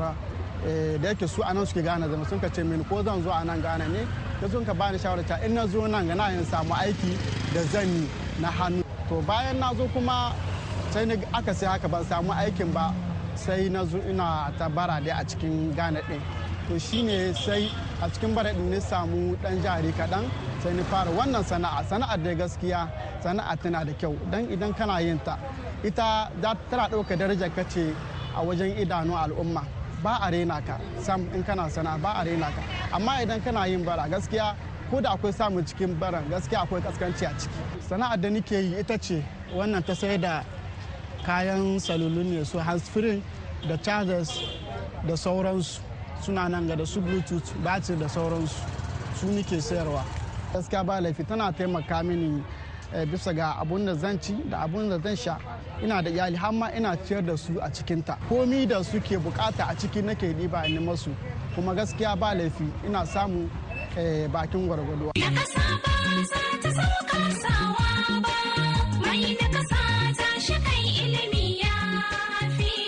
da 1.02 1.10
yake 1.10 1.28
su 1.28 1.42
a 1.44 1.54
nan 1.54 1.66
suke 1.66 1.84
gane 1.84 2.08
zama 2.10 2.26
sun 2.26 2.40
ka 2.40 2.48
ce 2.48 2.64
mini 2.64 2.86
ko 2.86 3.04
zan 3.04 3.22
zo 3.22 3.30
a 3.32 3.44
nan 3.44 3.62
gane 3.62 3.88
ne. 3.92 4.08
Da 4.40 4.48
sun 4.48 4.64
ka 4.66 4.74
bani 4.74 4.98
shawarar 4.98 5.26
cewa 5.26 5.44
in 5.46 5.54
na 5.56 5.68
zo 5.68 5.86
nan 5.88 6.08
ga 6.08 6.14
na 6.16 6.30
yin 6.30 6.46
samu 6.46 6.72
aiki 6.74 7.18
da 7.54 7.62
zan 7.64 7.88
yi 7.90 8.08
na 8.40 8.48
hannu. 8.48 8.83
To 9.10 9.16
bayan 9.28 9.60
na 9.60 9.74
zo 9.78 9.86
kuma 9.94 10.34
sai 10.92 11.06
ni 11.06 11.16
aka 11.38 11.54
sai 11.60 11.68
haka 11.72 11.88
ban 11.94 12.04
samu 12.10 12.32
aikin 12.42 12.70
ba 12.76 12.86
sai 13.44 13.64
na 13.74 13.82
zo 13.92 13.98
ina 14.12 14.28
ta 14.58 14.66
bara 14.76 14.96
dai 15.06 15.14
a 15.22 15.24
cikin 15.30 15.56
gane 15.78 16.02
din 16.10 16.22
to 16.68 16.74
shine 16.86 17.18
sai 17.44 17.64
a 18.04 18.10
cikin 18.14 18.32
bara 18.36 18.52
din 18.58 18.68
ni 18.72 18.80
samu 18.90 19.22
dan 19.44 19.56
jari 19.66 19.92
kaɗan 20.00 20.26
sai 20.64 20.74
ni 20.78 20.84
fara 20.92 21.12
wannan 21.18 21.44
sana'a. 21.52 21.80
Sana'ar 21.90 22.20
da 22.26 22.32
gaskiya 22.42 22.82
sana'a 23.24 23.54
tana 23.62 23.80
da 23.88 23.94
kyau 24.00 24.14
dan 24.32 24.44
idan 24.54 24.72
kana 24.78 24.96
yin 25.06 25.20
ta 25.26 25.34
ita 25.88 26.08
tana 26.70 26.86
ɗauka 26.92 27.14
darajar 27.20 27.50
kace 27.58 27.84
a 28.36 28.40
wajen 28.48 28.72
idanun 28.82 29.18
al'umma. 29.24 29.64
Ba 30.04 30.14
a 30.26 30.32
rena 30.32 30.58
ka 30.68 30.76
sam 31.06 31.22
in 31.36 31.44
kana 31.48 31.70
sana 31.76 31.98
ba 32.04 32.12
a 32.20 32.26
rena 32.28 32.48
ka. 32.56 32.62
Amma 32.96 33.14
idan 33.24 33.40
kana 33.46 33.68
yin 33.68 33.84
bara 33.88 34.06
gaskiya 34.14 34.48
ko 34.94 35.02
da 35.02 35.10
akwai 35.10 35.34
samun 35.34 35.66
cikin 35.66 36.00
baran 36.00 36.24
gaskiya 36.30 36.62
akwai 36.62 36.82
kaskanci 36.82 37.26
a 37.26 37.34
ciki. 37.40 37.56
Sana'ar 37.90 38.22
da 38.22 38.30
nake 38.30 38.52
yi 38.56 38.80
ita 38.80 38.98
ce 38.98 39.24
wannan 39.56 39.84
ta 39.86 39.94
sai 39.96 40.18
da 40.18 40.44
kayan 41.26 41.80
salulun 41.80 42.26
ne 42.30 42.44
su 42.46 42.58
handsfree 42.60 43.22
da 43.68 43.76
chargers 43.78 44.32
da 45.08 45.14
sauransu. 45.18 45.82
Suna 46.22 46.48
nan 46.48 46.68
ga 46.68 46.76
da 46.76 46.86
su 46.86 47.02
bluetooth 47.02 47.50
batir 47.64 47.96
da 47.98 48.06
sauransu. 48.08 48.54
Su 49.16 49.26
nike 49.28 49.58
sayarwa. 49.62 50.04
Gaskiya 50.54 50.84
ba 50.86 51.02
laifi 51.02 51.24
tana 51.28 51.52
taimaka 51.52 52.04
mini 52.04 52.44
bisa 53.12 53.34
ga 53.34 53.58
abun 53.62 53.86
da 53.86 53.96
zan 53.96 54.20
ci 54.22 54.34
da 54.50 54.58
abun 54.68 54.90
da 54.90 55.00
zan 55.00 55.16
sha. 55.16 55.38
Ina 55.82 56.02
da 56.04 56.10
iyali 56.12 56.36
har 56.38 56.52
ma 56.54 56.70
ina 56.70 56.96
ciyar 56.98 57.26
da 57.26 57.36
su 57.36 57.54
a 57.60 57.68
cikinta. 57.70 58.16
Komi 58.30 58.68
da 58.68 58.84
suke 58.84 59.18
buƙata 59.18 59.70
a 59.72 59.76
ciki 59.76 60.04
nake 60.04 60.34
ɗiba 60.38 60.70
ni 60.70 60.78
masu. 60.78 61.10
Kuma 61.56 61.74
gaskiya 61.74 62.16
ba 62.16 62.36
laifi 62.36 62.66
ina 62.86 63.06
samu 63.06 63.50
bakin 64.32 64.68
gwargwado. 64.68 65.12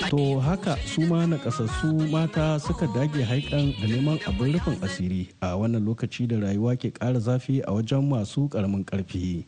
To 0.10 0.40
haka 0.40 0.78
su 0.86 1.02
ma 1.02 1.26
nakasassu 1.28 1.94
mata 2.12 2.60
suka 2.60 2.88
dage 2.88 3.24
haikan 3.24 3.74
da 3.82 3.88
neman 3.88 4.20
abin 4.28 4.54
rufin 4.54 4.78
asiri 4.84 5.28
a 5.42 5.58
wannan 5.58 5.84
lokaci 5.86 6.28
da 6.28 6.38
rayuwa 6.40 6.76
ke 6.78 6.92
ƙara 6.94 7.20
zafi 7.20 7.62
a 7.68 7.72
wajen 7.74 8.08
masu 8.08 8.48
ƙaramin 8.50 8.86
ƙarfi. 8.86 9.46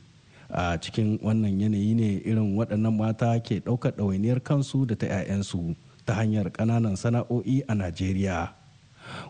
A 0.50 0.78
cikin 0.78 1.20
wannan 1.24 1.60
yanayi 1.62 1.94
ne 1.96 2.22
irin 2.26 2.58
waɗannan 2.58 2.98
mata 2.98 3.40
ke 3.40 3.60
ɗaukar 3.64 3.92
ɗawainiyar 3.96 4.44
kansu 4.44 4.86
da 4.88 4.96
ta 4.96 5.06
'ya'yansu 5.08 5.76
ta 6.06 6.14
hanyar 6.14 6.50
ƙananan 6.52 6.98
sana'o'i 6.98 7.64
a 7.68 7.74
Najeriya. 7.76 8.50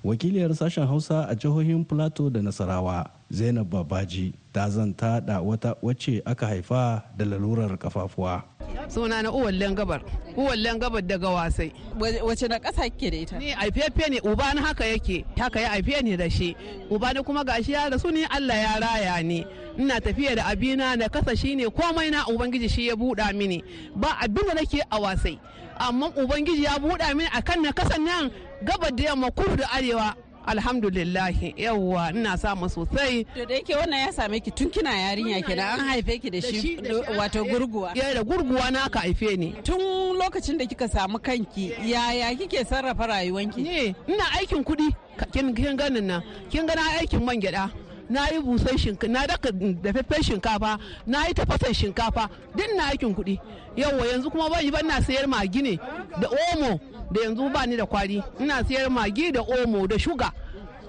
Wakiliyar 0.03 0.53
sashen 0.55 0.87
Hausa 0.87 1.27
a 1.29 1.35
jihohin 1.35 1.85
Plateau 1.87 2.29
da 2.29 2.39
Nasarawa 2.41 3.09
Zainab 3.31 3.69
Babaji 3.69 4.33
ta 4.53 4.69
zanta 4.69 5.21
da 5.25 5.41
wata 5.41 5.75
wacce 5.81 6.21
aka 6.25 6.47
haifa 6.47 7.03
da 7.17 7.25
lalurar 7.25 7.77
kafafuwa. 7.77 8.43
suna 8.87 9.21
na 9.21 9.31
uwallen 9.31 9.75
gabar 9.75 10.01
uwallen 10.37 10.79
gabar 10.79 11.01
daga 11.01 11.29
wasai. 11.29 11.71
Wace 11.99 12.47
na 12.47 12.59
ƙasa 12.59 12.89
kike 12.89 13.11
da 13.11 13.17
ita? 13.17 13.37
Ni 13.39 13.53
aifefe 13.53 14.09
ne 14.09 14.19
uba 14.23 14.53
na 14.53 14.61
haka 14.61 14.85
yake. 14.85 15.25
Haka 15.37 15.59
ya 15.59 15.71
aife 15.71 16.01
ni 16.03 16.17
da 16.17 16.29
shi. 16.29 16.55
Uba 16.89 17.13
ni 17.13 17.23
kuma 17.23 17.43
gashi 17.43 17.71
ya 17.71 17.89
rasu 17.89 18.11
ni 18.11 18.23
Allah 18.23 18.55
ya 18.57 18.79
raya 18.79 19.23
ni. 19.23 19.45
Ina 19.79 20.01
tafiya 20.01 20.35
da 20.35 20.45
abina 20.45 20.95
na 20.95 21.09
kasa 21.09 21.35
shi 21.35 21.55
ne 21.55 21.65
komai 21.69 22.11
na 22.11 22.25
ubangiji 22.27 22.69
shi 22.69 22.87
ya 22.87 22.95
buɗa 22.95 23.33
mini. 23.35 23.63
Ba 23.95 24.17
abin 24.21 24.47
da 24.47 24.53
nake 24.53 24.81
a 24.91 24.99
wasai. 24.99 25.39
Amma 25.79 26.09
ubangiji 26.09 26.63
ya 26.63 26.77
buɗa 26.79 27.15
mini 27.15 27.29
akan 27.33 27.61
na 27.61 27.71
kasan 27.71 28.03
nan 28.05 28.31
gabar 28.63 28.91
da 28.91 29.03
yamma 29.03 29.31
kudu 29.31 29.55
da 29.57 29.67
arewa. 29.71 30.15
Alhamdulillahi 30.47 31.53
yawwa 31.57 32.09
ina 32.15 32.37
samu 32.37 32.69
sosai. 32.69 33.25
To 33.35 33.45
da 33.45 33.55
yake 33.55 33.75
wannan 33.75 33.99
ya 33.99 34.11
same 34.13 34.39
ki 34.39 34.51
tun 34.51 34.69
kina 34.69 34.89
yarinya 34.95 35.41
kenan 35.43 35.79
an 35.79 35.87
haife 35.87 36.21
ki 36.21 36.29
da 36.29 36.39
shi 36.41 36.77
wato 37.17 37.43
gurguwa. 37.43 37.91
Ya 37.95 38.13
da 38.13 38.23
gurguwa 38.23 38.71
na 38.71 38.83
aka 38.85 38.99
haife 38.99 39.35
ni. 39.37 39.51
Tun 39.63 39.79
lokacin 40.15 40.57
da 40.57 40.65
kika 40.65 40.87
samu 40.87 41.19
kanki 41.19 41.73
yaya 41.85 42.33
kike 42.35 42.63
sarrafa 42.65 43.07
rayuwanki? 43.07 43.61
Ne 43.61 43.95
ina 44.07 44.23
aikin 44.39 44.63
kuɗi. 44.63 44.95
Kin 45.33 45.53
ganin 45.75 46.07
nan 46.07 46.23
kin 46.49 46.65
gana 46.65 46.81
aikin 46.99 47.23
man 47.25 47.39
gyada 47.41 47.69
na 48.09 48.27
yi 48.31 48.39
busan 48.39 48.77
shinkafa 48.77 49.07
na 49.11 49.27
daka 49.27 49.51
dafaffen 49.51 50.23
shinkafa 50.23 50.77
na 51.07 51.27
yi 51.27 51.33
tafasan 51.33 51.73
shinkafa 51.73 52.29
duk 52.55 52.67
na 52.77 52.87
aikin 52.91 53.13
kuɗi. 53.15 53.39
Yawwa 53.75 54.05
yanzu 54.07 54.31
kuma 54.31 54.49
ban 54.49 54.63
yi 54.63 54.71
ban 54.71 54.85
na 54.87 55.01
sayar 55.01 55.27
magi 55.27 55.61
ne 55.61 55.77
da 56.21 56.27
omo 56.53 56.79
da 57.11 57.21
yanzu 57.21 57.49
ba 57.53 57.65
ni 57.65 57.75
da 57.77 57.85
kwari. 57.85 58.23
Ina 58.39 58.63
sayar 58.63 58.89
magi 58.89 59.31
da 59.31 59.41
omo 59.41 59.87
da 59.87 59.97
shuga. 59.97 60.31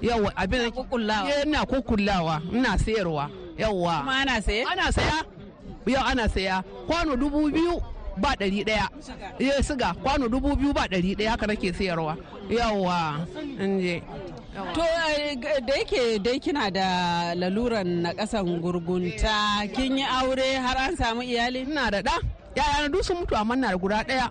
Yawa 0.00 0.32
abin 0.36 0.70
ina 1.46 1.66
kukullawa 1.66 2.40
ina 2.52 2.78
sayarwa. 2.78 3.30
Yawa 3.58 3.98
kuma 4.00 4.16
ana 4.22 4.40
saye 4.42 4.64
ana 4.64 4.92
saya. 4.92 5.24
Yau 5.86 6.04
ana 6.06 6.28
saya. 6.28 6.62
Kwano 6.86 7.16
dubu 7.16 7.50
biyu 7.50 7.80
ba 8.16 8.34
ɗari 8.36 8.64
ɗaya. 8.64 8.88
Ya 9.38 9.62
siga 9.62 9.94
kwano 9.94 10.28
dubu 10.28 10.54
biyu 10.56 10.72
ba 10.72 10.86
ɗari 10.86 11.16
ɗaya 11.16 11.30
haka 11.30 11.46
nake 11.46 11.72
sayarwa. 11.72 12.16
Yawa 12.50 13.26
inje. 13.60 14.02
To 14.58 14.82
da 15.66 15.74
yake 15.76 16.18
dai 16.18 16.38
kina 16.40 16.70
da 16.70 17.34
laluran 17.34 17.86
na 18.02 18.10
kasan 18.12 18.60
gurgunta 18.60 19.62
kin 19.74 19.98
yi 19.98 20.04
aure 20.04 20.58
har 20.58 20.76
an 20.88 20.96
samu 20.96 21.22
iyali? 21.22 21.60
Ina 21.62 21.90
da 21.90 22.02
ɗa, 22.02 22.16
yaya 22.56 22.88
duk 22.88 23.04
sun 23.04 23.16
mutu 23.18 23.34
amma 23.36 23.54
na 23.56 23.70
da 23.70 23.76
guda 23.78 24.02
ɗaya. 24.08 24.30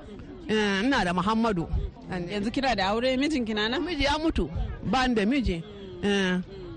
Ina 0.83 1.05
da 1.05 1.13
Muhammadu. 1.13 1.67
Yanzu 2.11 2.51
kina 2.51 2.75
da 2.75 2.91
aure 2.91 3.15
mijin 3.17 3.45
kina 3.45 3.69
nan? 3.69 3.81
Miji 3.85 4.03
ya 4.03 4.17
mutu, 4.19 4.49
ba 4.83 5.07
da 5.07 5.25
miji. 5.25 5.63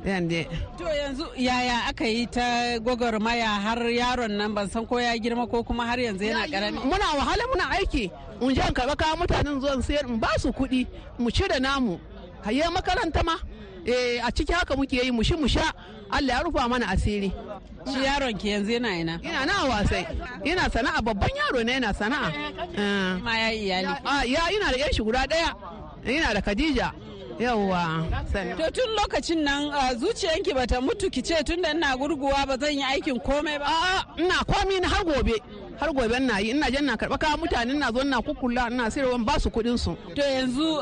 Yande. 0.07 0.47
To 0.79 0.85
yanzu 0.85 1.27
yaya 1.37 1.89
aka 1.89 2.05
yi 2.07 2.27
ta 2.27 2.79
gwagwarmaya 2.79 3.47
har 3.65 3.79
yaron 3.91 4.31
nan 4.31 4.55
ban 4.55 4.69
san 4.71 4.87
ko 4.87 4.99
ya 4.99 5.13
girma 5.19 5.51
ko 5.51 5.63
kuma 5.65 5.85
har 5.87 5.99
yanzu 5.99 6.23
yana 6.25 6.47
ƙarami. 6.47 6.79
Muna 6.87 7.19
wahala 7.19 7.45
muna 7.53 7.67
aiki. 7.75 8.11
Mun 8.41 8.55
je 8.55 8.61
karɓa 8.63 8.95
kawo 8.97 9.17
mutanen 9.17 9.61
zuwan 9.61 9.83
sayar 9.83 10.07
in 10.09 10.19
ba 10.21 10.29
su 10.39 10.53
kuɗi 10.53 10.87
mu 11.19 11.31
cire 11.31 11.59
namu. 11.61 11.99
Haye 12.45 12.63
makaranta 12.71 13.23
ma. 13.25 13.37
A 14.27 14.31
ciki 14.33 14.53
haka 14.53 14.77
muke 14.77 14.97
yi 15.03 15.11
mushi 15.11 15.37
musha 15.37 15.73
Allah 16.11 16.39
ya 16.39 16.43
rufa 16.43 16.69
mana 16.69 16.87
asiri. 16.89 17.33
Shi 17.87 18.05
yaron 18.05 18.37
ki 18.39 18.49
yanzu 18.49 18.73
yana 18.73 18.97
ina? 18.99 19.21
Ina 19.23 19.47
na 19.47 19.65
wasai. 19.65 20.07
Ina 20.45 20.69
sana'a 20.71 21.01
babban 21.03 21.31
yaro 21.37 21.65
ne 21.65 21.73
yana 21.81 21.95
sana'a. 21.95 23.21
Ma 23.23 23.39
ya 23.39 23.51
iyali. 23.53 23.89
Ya 24.33 24.51
ina 24.53 24.71
da 24.73 24.77
yan 24.79 24.93
shi 24.93 25.03
guda 25.03 25.27
ɗaya 25.27 25.55
ina 26.07 26.35
da 26.35 26.41
Khadija. 26.41 26.93
Yawwa 27.41 28.05
to 28.59 28.71
tun 28.71 28.91
lokacin 28.99 29.43
nan 29.43 29.71
zuciyanki 29.97 30.53
bata 30.55 30.79
mutu 30.81 31.09
ki 31.11 31.23
ce 31.23 31.43
tun 31.43 31.63
da 31.63 31.71
ina 31.73 31.97
gurguwa 31.97 32.45
ba 32.47 32.59
zan 32.61 32.75
yi 32.77 32.83
aikin 32.85 33.19
komai 33.19 33.59
ba? 33.59 33.65
A'a 33.65 34.19
ina 34.21 34.45
komi 34.45 34.79
na 34.81 34.89
har 34.89 35.05
gobe. 35.05 35.41
Har 35.81 35.93
gobe 35.93 36.19
na 36.21 36.39
yi 36.39 36.51
ina 36.51 36.71
jan 36.71 36.85
na 36.85 36.95
karɓa 36.97 37.19
kawo 37.19 37.37
mutane 37.41 37.73
na 37.75 37.91
zo 37.93 38.03
na 38.05 38.21
kukula 38.21 38.71
ina 38.71 38.91
sayarwa 38.91 39.25
ba 39.25 39.41
su 39.41 39.49
kuɗin 39.51 39.79
su. 39.79 39.97
To 40.15 40.23
yanzu 40.23 40.77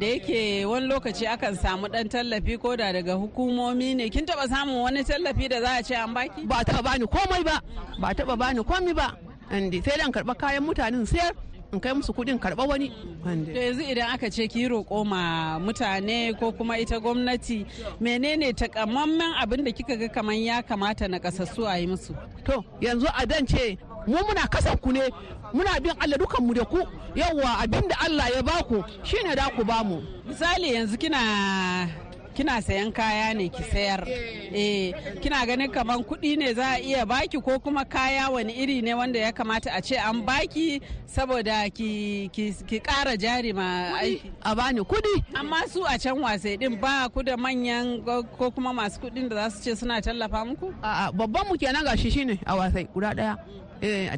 da 0.00 0.06
yake 0.06 0.64
wani 0.66 0.86
lokaci 0.88 1.26
akan 1.26 1.54
samu 1.56 1.86
ɗan 1.86 2.08
tallafi 2.10 2.58
ko 2.58 2.76
da 2.76 2.92
daga 2.92 3.14
hukumomi 3.14 3.94
ne 3.96 4.08
kin 4.10 4.26
taɓa 4.26 4.48
samun 4.48 4.82
wani 4.82 5.04
tallafi 5.04 5.48
da 5.48 5.60
za 5.60 5.70
a 5.78 5.82
ce 5.82 5.94
an 5.94 6.12
baki? 6.14 6.46
Ba 6.46 6.64
taɓa 6.64 6.82
bani 6.82 7.06
komai 7.06 7.44
ba 7.44 7.60
ba 8.00 8.08
taɓa 8.14 8.36
bani 8.38 8.60
komai 8.64 8.94
ba. 8.94 9.14
Andi 9.50 9.82
sai 9.84 9.96
dan 9.98 10.10
karɓa 10.12 10.34
kayan 10.36 10.64
mutanen 10.66 11.06
sayar 11.06 11.32
in 11.72 11.80
kai 11.80 11.92
musu 11.94 12.12
kuɗin 12.12 12.38
karɓa 12.40 12.66
wani. 12.68 12.88
To 13.24 13.30
yanzu 13.60 13.82
idan 13.92 14.10
aka 14.14 14.28
ce 14.30 14.48
ki 14.48 14.66
roƙo 14.68 15.06
ma 15.06 15.58
mutane 15.60 16.36
ko 16.38 16.50
kuma 16.52 16.78
ita 16.78 16.98
gwamnati 16.98 17.64
menene 18.00 18.52
takamammen 18.52 19.34
abin 19.40 19.64
da 19.64 19.70
kika 19.70 19.96
ga 19.98 20.08
kamar 20.08 20.34
ya 20.34 20.62
kamata 20.62 21.08
na 21.08 21.18
kasassu 21.18 21.64
a 21.64 21.78
yi 21.78 21.86
musu? 21.86 22.12
To 22.44 22.64
yanzu 22.80 23.06
a 23.16 23.24
dan 23.26 23.46
ce 23.46 23.78
mu 24.06 24.16
muna 24.26 24.48
kasan 24.48 24.76
ku 24.78 24.92
ne 24.92 25.08
muna 25.52 25.80
bin 25.80 25.92
Allah 26.00 26.16
dukan 26.18 26.40
mu 26.46 26.54
da 26.54 26.64
ku. 26.64 26.80
Yawa 27.14 27.60
abin 27.62 27.88
da 27.88 27.96
Allah 28.06 28.28
ya 28.34 28.42
baku 28.42 28.82
shine 29.04 29.34
da 29.36 29.50
ku 29.50 29.64
ba 29.64 29.84
mu 29.84 30.00
misali 30.26 30.72
yanzu 30.74 30.96
kina 30.98 31.88
kina 32.34 32.62
sayan 32.64 32.88
kaya 32.92 33.34
ne 33.34 33.48
ki 33.48 33.62
sayar. 33.62 34.08
Eh 34.08 34.92
kina 35.20 35.44
ganin 35.46 35.68
kaman 35.70 36.00
kuɗi 36.02 36.38
ne 36.38 36.54
za 36.54 36.76
a 36.76 36.80
iya 36.80 37.04
baki 37.04 37.36
ko 37.44 37.58
kuma 37.60 37.84
kaya 37.84 38.30
wani 38.32 38.52
iri 38.56 38.80
ne 38.80 38.94
wanda 38.94 39.18
ya 39.20 39.32
kamata 39.32 39.68
a 39.76 39.80
ce 39.82 39.96
an 40.00 40.24
baki 40.24 40.80
saboda 41.06 41.68
ki 41.68 42.30
ki 42.32 42.54
ki 42.66 42.80
ƙara 42.80 43.16
jari 43.20 43.52
ma 43.52 43.92
aiki? 44.00 44.32
a 44.42 44.54
bani 44.56 44.80
kuɗi. 44.80 45.24
Amma 45.36 45.68
su 45.68 45.84
a 45.84 45.98
can 45.98 46.16
wasai 46.16 46.58
din 46.58 46.80
ba 46.80 47.08
ku 47.12 47.22
da 47.22 47.36
manyan 47.36 48.00
ko 48.38 48.50
kuma 48.50 48.72
masu 48.72 48.98
kuɗin 49.00 49.28
da 49.28 49.36
za 49.36 49.50
su 49.56 49.62
ce 49.62 49.76
suna 49.76 50.00
tallafa 50.00 50.40
muku? 50.48 50.72
A'a 50.82 51.12
babban 51.12 51.44
mu 51.48 51.58
kenan 51.58 51.84
gashi 51.84 52.10
shine 52.10 52.40
a 52.46 52.56
wasai 52.56 52.88
guda 52.94 53.12
ɗaya. 53.12 53.36
a 53.36 53.71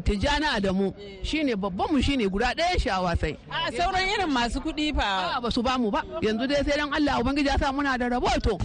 tijjani 0.05 0.47
adamu. 0.57 0.93
Shine 1.23 1.57
babban 1.57 1.89
mu 1.93 2.01
shine 2.03 2.29
guda 2.29 2.55
ɗaya 2.55 2.79
shi 2.81 2.89
a 2.89 3.01
wasai. 3.01 3.37
A 3.51 3.73
sauran 3.73 4.07
irin 4.09 4.31
masu 4.31 4.61
kuɗi 4.61 4.95
fa. 4.95 5.41
Ba 5.41 5.51
su 5.51 5.63
ba 5.63 5.79
mu 5.79 5.91
ba. 5.91 6.03
Yanzu 6.23 6.47
dai 6.49 6.63
sai 6.65 6.77
dan 6.77 6.93
Allah 6.93 7.21
ubangiji 7.23 7.47
ya 7.47 7.59
sa 7.59 7.73
muna 7.73 7.99
da 7.99 8.09
raboto 8.09 8.59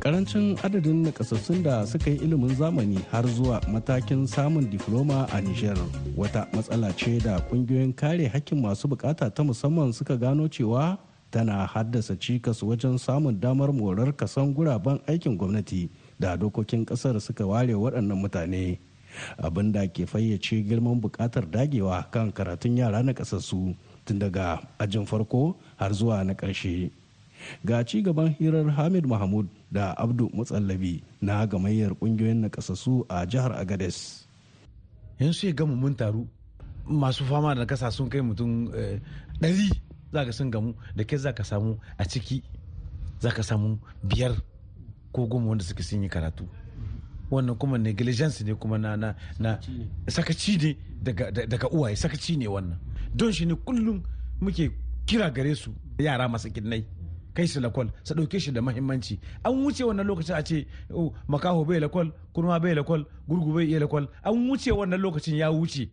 ƙarancin 0.00 0.56
adadin 0.64 1.04
nakasassun 1.04 1.62
da 1.62 1.84
suka 1.84 2.08
yi 2.10 2.16
ilimin 2.24 2.56
zamani 2.56 3.04
har 3.12 3.22
zuwa 3.28 3.60
matakin 3.68 4.26
samun 4.26 4.64
difloma 4.70 5.28
a 5.30 5.40
Nijar. 5.42 5.76
Wata 6.16 6.48
matsala 6.56 6.90
ce 6.96 7.18
da 7.20 7.38
ƙungiyoyin 7.38 7.94
kare 7.94 8.24
hakkin 8.32 8.62
masu 8.62 8.88
buƙata 8.88 9.28
ta 9.34 9.42
musamman 9.42 9.92
suka 9.92 10.16
gano 10.16 10.48
cewa 10.48 10.96
tana 11.30 11.66
haddasa 11.68 12.16
cikas 12.16 12.62
wajen 12.64 12.96
samun 12.98 13.38
damar 13.38 13.72
morar 13.72 14.10
kasan 14.12 14.54
guraben 14.54 14.98
aikin 15.06 15.36
gwamnati. 15.36 15.90
Da 16.20 16.36
dokokin 16.36 16.84
ƙasar 16.84 17.16
suka 17.20 17.46
ware 17.46 17.72
waɗannan 17.74 18.20
mutane 18.20 18.78
abin 19.40 19.72
da 19.72 19.86
ke 19.88 20.04
fayyace 20.06 20.60
girman 20.68 21.00
buƙatar 21.00 21.48
dagewa 21.50 22.04
kan 22.12 22.30
karatun 22.32 22.76
yara 22.76 23.02
na 23.02 23.12
ƙasassu 23.12 23.74
tun 24.04 24.18
daga 24.18 24.60
ajin 24.78 25.06
farko 25.06 25.56
har 25.76 25.90
zuwa 25.92 26.24
na 26.24 26.34
ƙarshe. 26.34 26.90
Ga 27.64 27.82
ci 27.84 28.02
gaban 28.02 28.36
hirar 28.36 28.68
hamid 28.70 29.06
mahmud 29.06 29.48
da 29.72 29.94
abdu 29.96 30.28
mutsallabi 30.36 31.00
na 31.22 31.46
gamayyar 31.46 31.96
ƙungiyoyin 31.96 32.36
na 32.44 32.48
ƙasassu 32.48 33.04
a 33.08 33.24
jihar 33.26 33.56
agades 33.56 34.26
yanzu 35.18 35.46
ya 35.46 35.52
gama 35.52 35.74
mun 35.76 35.94
taru 35.94 36.28
masu 36.86 37.24
fama 37.24 37.54
da 37.54 37.64
kasa 37.66 37.90
sun 37.90 38.08
kai 38.10 38.20
mutum 38.20 38.68
ɗari. 39.40 39.70
Za 40.12 40.24
ka 40.26 40.32
sun 40.32 40.50
gamu 40.50 40.74
da 40.96 41.04
kai 41.04 41.16
za 41.18 41.32
ka 41.32 41.42
samu 41.44 41.78
a 41.98 42.04
ciki 42.04 42.42
za 43.20 43.30
ka 43.30 43.42
samu 43.42 43.78
biyar. 44.04 44.36
Ko 45.12 45.26
goma 45.26 45.48
wanda 45.48 45.64
suka 45.64 45.82
sun 45.82 46.02
yi 46.02 46.08
karatu. 46.08 46.44
Wannan 47.30 47.56
kuma 47.56 47.78
negligence 47.78 48.42
ne 48.44 48.54
kuma 48.54 48.78
na 48.78 49.14
sakaci 50.08 50.56
ne 50.58 50.76
daga 51.02 51.68
uwaye 51.70 51.96
sakaci 51.96 52.36
ne 52.36 52.46
wannan. 52.48 52.78
Don 53.14 53.32
shi 53.32 53.46
ne 53.46 53.54
kullum 53.54 54.02
muke 54.40 54.70
kira 55.06 55.30
gare 55.30 55.54
su 55.54 55.70
yara 55.98 56.28
masu 56.28 56.50
kinnai 56.50 56.84
kai 57.34 57.46
su 57.48 57.60
lakwal 57.60 57.90
su 58.02 58.14
ɗauke 58.14 58.38
shi 58.40 58.52
da 58.52 58.60
mahimmanci. 58.62 59.18
An 59.44 59.52
wuce 59.64 59.84
wannan 59.84 60.06
lokacin 60.06 60.34
a 60.34 60.42
ce 60.42 60.66
makaho 61.28 61.64
bai 61.64 61.80
lakwal 61.80 62.12
kurma 62.34 62.58
bai 62.60 62.74
lakwal 62.74 63.04
gurgu 63.28 63.52
bai 63.54 63.66
iya 63.66 63.78
lakwal. 63.80 64.08
An 64.24 64.48
wuce 64.48 64.70
wannan 64.72 65.00
lokacin 65.00 65.36
ya 65.36 65.50
wuce. 65.50 65.88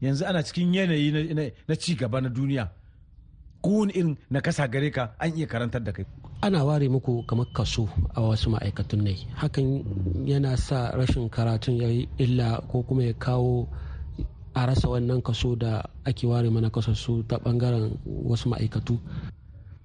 Yanzu 0.00 0.24
ana 0.26 0.42
cikin 0.42 0.74
yanayi 0.74 1.52
na 1.68 1.76
ci 1.76 1.94
gaba 1.94 2.20
na 2.20 2.28
duniya. 2.28 2.70
Kowane 3.62 3.92
irin 3.92 4.16
na 4.30 4.40
kasa 4.40 4.68
gare 4.68 4.90
ka 4.90 5.14
an 5.18 5.32
iya 5.36 5.46
karantar 5.46 5.82
da 5.82 5.92
kai. 5.92 6.06
Ana 6.42 6.64
ware 6.64 6.88
muku 6.88 7.22
kamar 7.28 7.46
kaso 7.52 7.88
a 8.16 8.20
wasu 8.20 8.50
ma'aikatun 8.50 9.02
ne. 9.04 9.14
Hakan 9.36 9.84
yana 10.24 10.56
sa 10.56 10.90
rashin 10.96 11.28
karatun 11.28 11.76
ya 11.76 11.88
illa 12.18 12.60
ko 12.68 12.82
kuma 12.82 13.04
ya 13.04 13.12
kawo 13.12 13.68
a 14.54 14.66
rasa 14.66 14.88
wannan 14.88 15.20
kaso 15.22 15.54
da 15.56 15.82
ake 16.04 16.26
ware 16.26 16.48
mana 16.50 16.70
kasassu 16.70 17.22
ta 17.28 17.36
ɓangaren 17.36 17.92
wasu 18.06 18.48
ma'aikatu. 18.48 18.98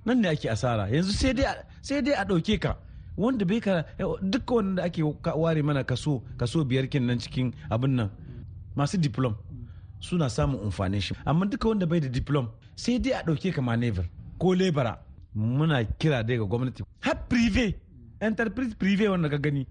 Nan 0.06 0.22
ne 0.22 0.30
ake 0.30 0.50
asara. 0.50 0.88
Yanzu 0.88 1.12
sai 1.12 2.02
dai 2.02 2.14
a 2.16 2.24
ɗauke 2.26 2.60
ka. 2.60 2.78
Wanda 3.18 3.46
bai 3.46 3.60
ka 3.60 3.84
duk 4.22 4.52
wanda 4.52 4.84
ake 4.84 5.04
ware 5.36 5.62
mana 5.64 5.84
kaso 5.84 6.24
kaso 6.38 6.64
biyar 6.64 6.88
kin 6.88 7.04
nan 7.06 7.20
cikin 7.20 7.52
abin 7.70 7.96
nan 7.96 8.10
masu 8.76 8.98
diplom 8.98 9.36
suna 10.00 10.30
samun 10.30 10.64
amfanin 10.64 11.02
shi. 11.02 11.16
Amma 11.26 11.46
duka 11.46 11.68
wanda 11.68 11.86
bai 11.86 12.00
da 12.00 12.08
diplom 12.08 12.48
sai 12.76 13.00
dai 13.00 13.12
a 13.12 13.24
ɗauke 13.28 13.52
ka 13.52 13.62
manevar 13.62 14.06
ko 14.40 14.56
lebara 14.56 15.05
muna 15.36 15.84
kira 16.00 16.24
dai 16.24 16.38
ga 16.38 16.46
gwamnati. 16.46 16.84
Har 17.02 17.16
prive 17.30 17.76
enterprise 18.22 18.74
prive 18.76 19.08
wanda 19.10 19.30
ka 19.30 19.38
gani 19.38 19.68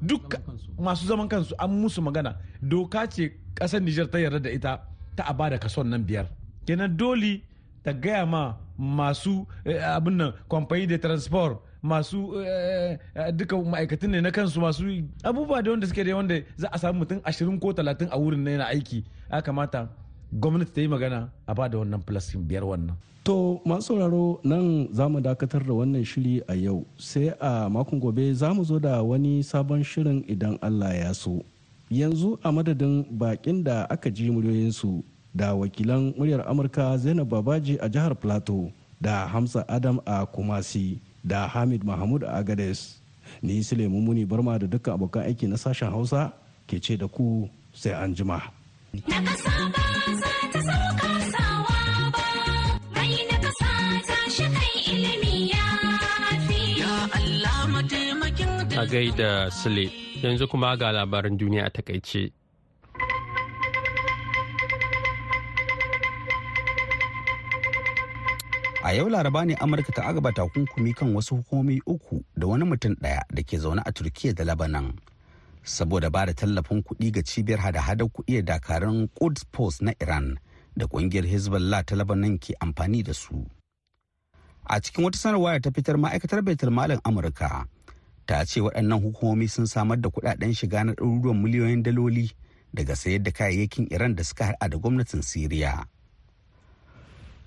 duk 0.00 0.34
masu 0.78 1.06
zaman 1.06 1.28
kansu 1.28 1.54
an 1.58 1.68
musu 1.70 2.00
magana. 2.02 2.36
Doka 2.62 3.06
ce 3.10 3.32
ƙasar 3.54 3.80
Nijar 3.82 4.06
ta 4.06 4.18
yarda 4.18 4.38
da 4.38 4.50
ita 4.50 4.80
ta 5.16 5.24
a 5.26 5.32
ba 5.34 5.50
da 5.50 5.58
kason 5.58 5.88
nan 5.90 6.04
biyar. 6.04 6.26
Kenan 6.66 6.96
dole 6.96 7.42
ta 7.82 7.92
gaya 7.92 8.24
ma 8.26 8.54
masu 8.78 9.46
abin 9.66 10.16
nan 10.16 10.32
kwamfani 10.48 10.86
da 10.86 10.98
transport 10.98 11.58
masu 11.82 12.30
duka 13.34 13.56
ma'aikatan 13.58 14.10
ne 14.10 14.20
na 14.20 14.30
kansu 14.30 14.60
masu 14.60 14.84
abubuwa 15.24 15.62
da 15.62 15.70
wanda 15.70 15.86
suke 15.86 16.04
da 16.06 16.14
wanda 16.14 16.42
za 16.56 16.68
a 16.72 16.78
samu 16.78 17.00
mutum 17.04 17.20
ashirin 17.24 17.58
ko 17.60 17.72
talatin 17.72 18.08
a 18.10 18.18
wurin 18.18 18.42
na 18.44 18.50
yana 18.50 18.66
aiki. 18.70 19.04
Ya 19.32 19.42
kamata 19.42 19.88
gwamnati 20.32 20.72
ta 20.72 20.80
yi 20.80 20.88
magana 20.88 21.28
a 21.46 21.54
ba 21.54 21.68
da 21.68 21.78
wannan 21.78 22.00
plastin 22.02 22.42
biyar 22.42 22.64
wannan 22.64 22.96
To 23.28 23.60
masu 23.64 23.92
sauraro 23.92 24.40
nan 24.44 24.88
za 24.92 25.04
mu 25.08 25.20
dakatar 25.20 25.60
da 25.60 25.72
wannan 25.76 26.00
shiri 26.04 26.40
a 26.48 26.54
yau 26.56 26.86
sai 26.96 27.28
a 27.40 27.68
makon 27.68 28.00
gobe 28.00 28.32
za 28.32 28.54
mu 28.56 28.64
zo 28.64 28.78
da 28.80 29.02
wani 29.04 29.42
sabon 29.44 29.84
shirin 29.84 30.24
idan 30.24 30.56
Allah 30.64 30.96
ya 30.96 31.12
so. 31.12 31.44
Yanzu 31.92 32.38
a 32.42 32.48
madadin 32.52 33.04
bakin 33.10 33.60
da 33.62 33.84
aka 33.90 34.08
ji 34.10 34.30
muryoyinsu 34.32 35.04
da 35.36 35.52
wakilan 35.52 36.14
muryar 36.16 36.40
Amurka 36.48 36.96
Zainab 36.96 37.28
Babaji 37.28 37.76
a 37.84 37.88
jihar 37.88 38.14
Plateau 38.16 38.72
da 39.00 39.26
Hamza 39.28 39.60
Adam 39.68 40.00
a 40.06 40.24
Kumasi 40.26 40.96
da 41.22 41.46
Hamid 41.48 41.84
Mahmud 41.84 42.22
a 42.24 42.40
Agades. 42.40 42.96
Ni 43.42 43.60
Suleiman 43.60 44.00
Muni 44.00 44.24
Barma 44.24 44.56
da 44.58 44.64
dukkan 44.66 44.96
abokan 44.96 45.28
aiki 45.28 45.44
na 45.46 45.56
sashen 45.60 45.90
Hausa 45.92 46.32
ke 46.66 46.80
ce 46.80 46.96
da 46.96 47.04
ku 47.06 47.44
sai 47.76 47.92
an 47.92 48.14
jima. 48.16 48.40
A 58.78 58.86
gaida 58.86 59.50
Sule 59.50 59.90
yanzu 60.22 60.48
kuma 60.48 60.76
ga 60.76 60.92
labaran 60.92 61.36
duniya 61.38 61.66
a 61.66 61.70
taƙaice. 61.70 62.30
A 68.84 68.94
yau 68.94 69.08
laraba 69.08 69.44
ne 69.44 69.54
Amurka 69.54 69.92
ta 69.92 70.02
agaba 70.06 70.32
takunkumi 70.32 70.94
kan 70.94 71.14
wasu 71.14 71.36
hukumomi 71.36 71.80
uku 71.86 72.24
da 72.36 72.46
wani 72.46 72.64
mutum 72.64 72.94
ɗaya 72.94 73.22
da 73.34 73.42
ke 73.42 73.58
zaune 73.58 73.82
a 73.84 73.92
Turkiyya 73.92 74.34
da 74.34 74.44
Lebanon. 74.44 74.94
Saboda 75.64 76.10
ba 76.10 76.26
da 76.26 76.32
tallafin 76.34 76.82
kuɗi 76.82 77.12
ga 77.12 77.22
cibiyar 77.22 77.60
hada-hadar 77.60 78.08
kuɗi 78.08 78.42
da 78.44 78.54
dakarun 78.58 79.08
Quds 79.14 79.44
Post 79.52 79.82
na 79.82 79.92
Iran 80.00 80.38
da 80.76 80.86
ƙungiyar 80.86 81.26
Hezbollah 81.26 81.84
ta 81.86 81.96
Lebanon 81.96 82.38
ke 82.38 82.54
amfani 82.60 83.02
da 83.04 83.12
su. 83.12 83.46
A 84.66 84.80
cikin 84.80 85.04
wata 85.04 85.18
sanarwa 85.18 85.52
da 85.52 85.60
ta 85.60 85.70
fitar 85.70 85.96
ma'aikatar 85.96 86.42
Baitul 86.44 86.70
Malin 86.70 87.00
Amurka 87.04 87.66
ta 88.28 88.44
ce 88.44 88.60
waɗannan 88.60 89.00
hukumomi 89.02 89.48
sun 89.48 89.66
samar 89.66 89.96
da 90.00 90.08
kuɗaɗen 90.08 90.52
shiga 90.54 90.84
na 90.84 90.92
ɗaruruwan 90.92 91.42
miliyoyin 91.42 91.82
daloli 91.82 92.30
daga 92.74 92.96
sayar 92.96 93.22
da 93.22 93.30
kayayyakin 93.30 93.88
iran 93.90 94.14
da 94.14 94.24
suka 94.24 94.44
haɗa 94.44 94.68
da 94.68 94.76
gwamnatin 94.78 95.22
siriya 95.22 95.86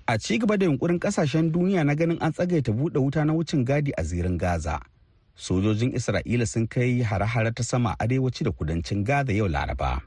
a 0.06 0.18
ci 0.18 0.38
gaba 0.38 0.56
da 0.58 0.66
yunkurin 0.66 0.98
ƙasashen 0.98 1.52
duniya 1.52 1.84
na 1.86 1.94
ganin 1.94 2.18
an 2.20 2.32
tsagaita 2.32 2.72
buɗe 2.74 2.98
wuta 2.98 3.24
na 3.24 3.32
wucin 3.32 3.64
gadi 3.64 3.92
a 3.96 4.02
zirin 4.02 4.38
gaza 4.38 4.80
sojojin 5.36 5.92
isra'ila 5.96 6.46
sun 6.46 6.66
kai 6.66 7.02
hare-hare 7.02 7.52
ta 7.54 7.62
sama 7.62 7.96
arewaci 7.98 8.44
da 8.44 8.50
kudancin 8.50 9.04
gaza 9.04 9.32
yau 9.32 9.48
laraba 9.48 10.00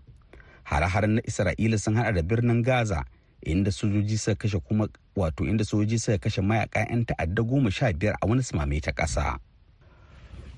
hare-haren 0.63 1.15
na 1.15 1.21
isra'ila 1.21 1.77
sun 1.79 1.95
haɗa 1.95 2.13
da 2.15 2.21
birnin 2.21 2.63
gaza 2.63 3.03
inda 3.41 3.71
sojoji 3.71 4.17
suka 4.17 4.35
kashe 4.35 4.59
kuma 4.59 4.87
wato 5.15 5.45
inda 5.45 5.65
sojoji 5.65 5.99
suka 5.99 6.17
kashe 6.17 6.41
mayaka 6.41 6.79
'yan 6.79 7.05
ta'adda 7.05 7.43
goma 7.43 7.71
sha 7.71 7.93
biyar 7.93 8.15
a 8.21 8.25
wani 8.27 8.43
sumame 8.43 8.81
ta 8.81 8.91
ƙasa. 8.91 9.37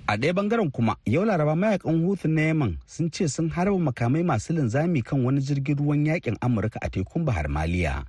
a 0.08 0.16
ɗaya 0.18 0.34
ɓangaren 0.34 0.72
kuma 0.72 0.96
yau 1.06 1.26
laraba 1.26 1.56
mayaƙan 1.56 2.00
hutu 2.08 2.28
na 2.28 2.42
yaman 2.42 2.78
sun 2.86 3.12
ce 3.12 3.28
sun 3.28 3.50
harba 3.50 3.76
makamai 3.80 4.24
masu 4.24 4.54
linzami 4.54 5.04
kan 5.04 5.20
wani 5.24 5.42
jirgin 5.42 5.76
ruwan 5.76 6.06
yaƙin 6.06 6.38
amurka 6.40 6.80
a 6.82 6.88
tekun 6.90 7.26
bahar 7.26 7.48
maliya 7.52 8.06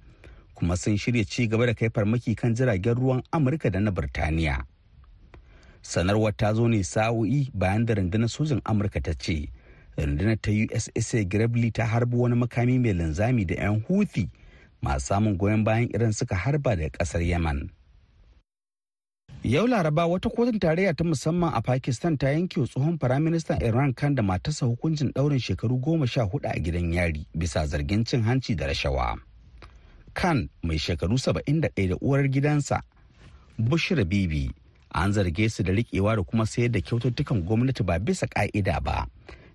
kuma 0.55 0.77
sun 0.77 0.95
shirya 0.97 1.25
ci 1.27 1.49
gaba 1.49 1.67
da 1.67 1.75
kai 1.75 1.89
farmaki 1.91 2.37
kan 2.39 2.55
jiragen 2.55 2.95
ruwan 2.95 3.23
amurka 3.35 3.67
da 3.71 3.81
na 3.81 3.91
birtaniya 3.91 4.63
sanarwar 5.89 6.37
ta 6.37 6.53
zo 6.53 6.69
ne 6.69 6.83
sa'o'i 6.85 7.49
bayan 7.57 7.87
da 7.89 7.95
rundunar 7.97 8.29
sojin 8.29 8.61
amurka 8.69 9.01
ta 9.01 9.15
ce 9.17 9.49
rundunar 9.97 10.37
ta 10.45 10.53
ussa 11.01 11.25
gravely 11.25 11.71
ta 11.73 11.85
harbi 11.89 12.17
wani 12.17 12.37
makami 12.37 12.77
mai 12.79 12.93
linzami 12.93 13.45
da 13.49 13.55
'yan 13.57 13.81
huthi 13.89 14.29
masu 14.85 15.07
samun 15.07 15.37
goyon 15.41 15.65
bayan 15.65 15.89
iran 15.95 16.13
suka 16.13 16.37
harba 16.37 16.77
daga 16.77 16.91
ƙasar 16.99 17.23
yaman 17.25 17.71
Yau 19.43 19.67
Laraba 19.71 20.07
wata 20.07 20.29
kotun 20.29 20.59
tarayya 20.59 20.95
ta 20.97 21.05
musamman 21.05 21.55
a 21.55 21.63
Pakistan 21.63 22.19
ta 22.19 22.27
yanke 22.27 22.59
tsohon 22.67 22.99
firaministan 22.99 23.63
Iran 23.63 23.95
kan 23.95 24.15
da 24.15 24.23
matarsa 24.23 24.67
hukuncin 24.67 25.13
ɗaurin 25.15 25.39
shekaru 25.39 25.79
goma 25.81 26.07
sha 26.11 26.27
huɗu 26.27 26.45
a 26.51 26.59
gidan 26.61 26.93
yari 26.93 27.23
bisa 27.39 27.63
zargin 27.67 28.05
cin 28.05 28.23
hanci 28.23 28.55
da 28.59 28.67
rashawa. 28.67 29.15
Khan 30.15 30.51
mai 30.63 30.77
shekaru 30.77 31.15
saba'in 31.19 31.61
da 31.61 31.69
ɗaya 31.69 31.89
da 31.89 31.97
uwar 32.03 32.27
gidansa 32.29 32.83
Bushra 33.59 34.05
Bibi 34.05 34.51
an 34.93 35.13
zarge 35.13 35.49
su 35.51 35.63
da 35.63 35.73
riƙewa 35.73 36.17
da 36.17 36.23
kuma 36.23 36.47
sayar 36.47 36.71
da 36.71 36.81
kyaututtukan 36.81 37.43
gwamnati 37.43 37.83
ba 37.85 37.99
bisa 37.99 38.27
ƙa'ida 38.27 38.81
ba 38.83 39.07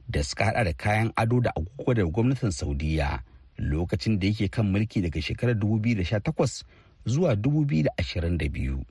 da 0.09 0.23
suka 0.23 0.45
hada 0.45 0.63
da 0.63 0.73
kayan 0.73 1.11
ado 1.15 1.39
da 1.39 1.51
agogo 1.55 1.93
da 1.93 2.03
gwamnatin 2.03 2.51
Saudiya 2.51 3.23
lokacin 3.57 4.19
da 4.19 4.27
yake 4.27 4.47
kan 4.51 4.65
mulki 4.65 5.01
daga 5.01 5.21
shekarar 5.21 5.55
2018 5.55 6.63
zuwa 7.05 7.33
2022. 7.35 8.83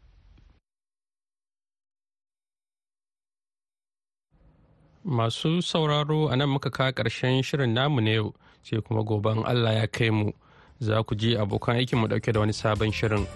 Masu 5.04 5.62
sauraro 5.62 6.28
a 6.30 6.36
nan 6.36 6.48
muka 6.48 6.70
kawo 6.70 6.92
ƙarshen 6.92 7.42
shirin 7.42 7.74
namu 7.74 8.00
ne 8.00 8.14
yau 8.14 8.34
sai 8.62 8.80
kuma 8.80 9.02
goben 9.02 9.44
Allah 9.44 9.74
ya 9.74 9.86
kai 9.86 10.10
mu 10.10 10.32
za 10.80 11.02
ku 11.02 11.14
ji 11.14 11.34
abokan 11.36 11.76
aikin 11.76 11.98
mu 11.98 12.06
ɗauke 12.06 12.32
da 12.32 12.40
wani 12.40 12.52
sabon 12.52 12.92
shirin. 12.92 13.26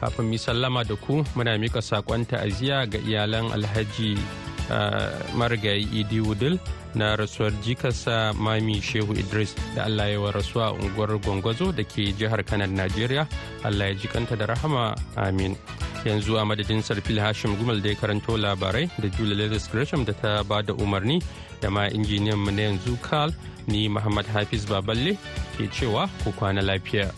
Kafin 0.00 0.26
mi 0.30 0.38
sallama 0.38 0.84
da 0.86 0.94
ku 0.96 1.24
muna 1.34 1.58
mika 1.58 1.78
saƙon 1.82 2.26
ta'aziyya 2.26 2.86
ga 2.90 2.98
iyalan 2.98 3.50
Alhaji 3.52 4.18
marigayi 5.34 5.88
Idi 6.00 6.20
Wudil 6.20 6.58
na 6.94 7.16
rasuwar 7.16 7.52
jikarsa 7.64 8.32
Mami 8.36 8.80
Shehu 8.82 9.12
Idris 9.16 9.54
da 9.74 9.84
Allah 9.84 10.10
ya 10.10 10.20
wa 10.20 10.30
rasuwa 10.32 10.72
unguwar 10.72 11.18
Gwangwazo 11.18 11.72
da 11.74 11.82
ke 11.84 12.12
jihar 12.14 12.44
Kanar 12.44 12.68
Najeriya. 12.68 13.26
Allah 13.64 13.88
ya 13.90 13.94
jikanta 13.94 14.36
da 14.38 14.46
rahama 14.46 14.94
amin. 15.16 15.56
yanzu 16.04 16.38
a 16.38 16.44
madadin 16.44 16.82
sarfil 16.82 17.18
hashim 17.18 17.56
gumal 17.58 17.82
da 17.82 17.88
ya 17.90 17.94
karanto 17.96 18.36
labarai 18.38 18.86
da 19.02 19.08
julia 19.08 19.34
lewis 19.34 19.66
gresham 19.72 20.04
da 20.04 20.12
ta 20.12 20.42
ba 20.44 20.62
da 20.62 20.72
umarni 20.74 21.20
da 21.60 21.70
ma 21.70 21.88
injiniyan 21.88 22.38
mu 22.38 22.50
na 22.50 22.62
yanzu 22.70 22.94
carl 23.02 23.32
ni 23.66 23.88
muhammad 23.88 24.26
hafiz 24.26 24.64
baballe 24.66 25.16
ke 25.56 25.66
cewa 25.78 26.06
ku 26.24 26.30
kwana 26.38 26.62
lafiya 26.62 27.10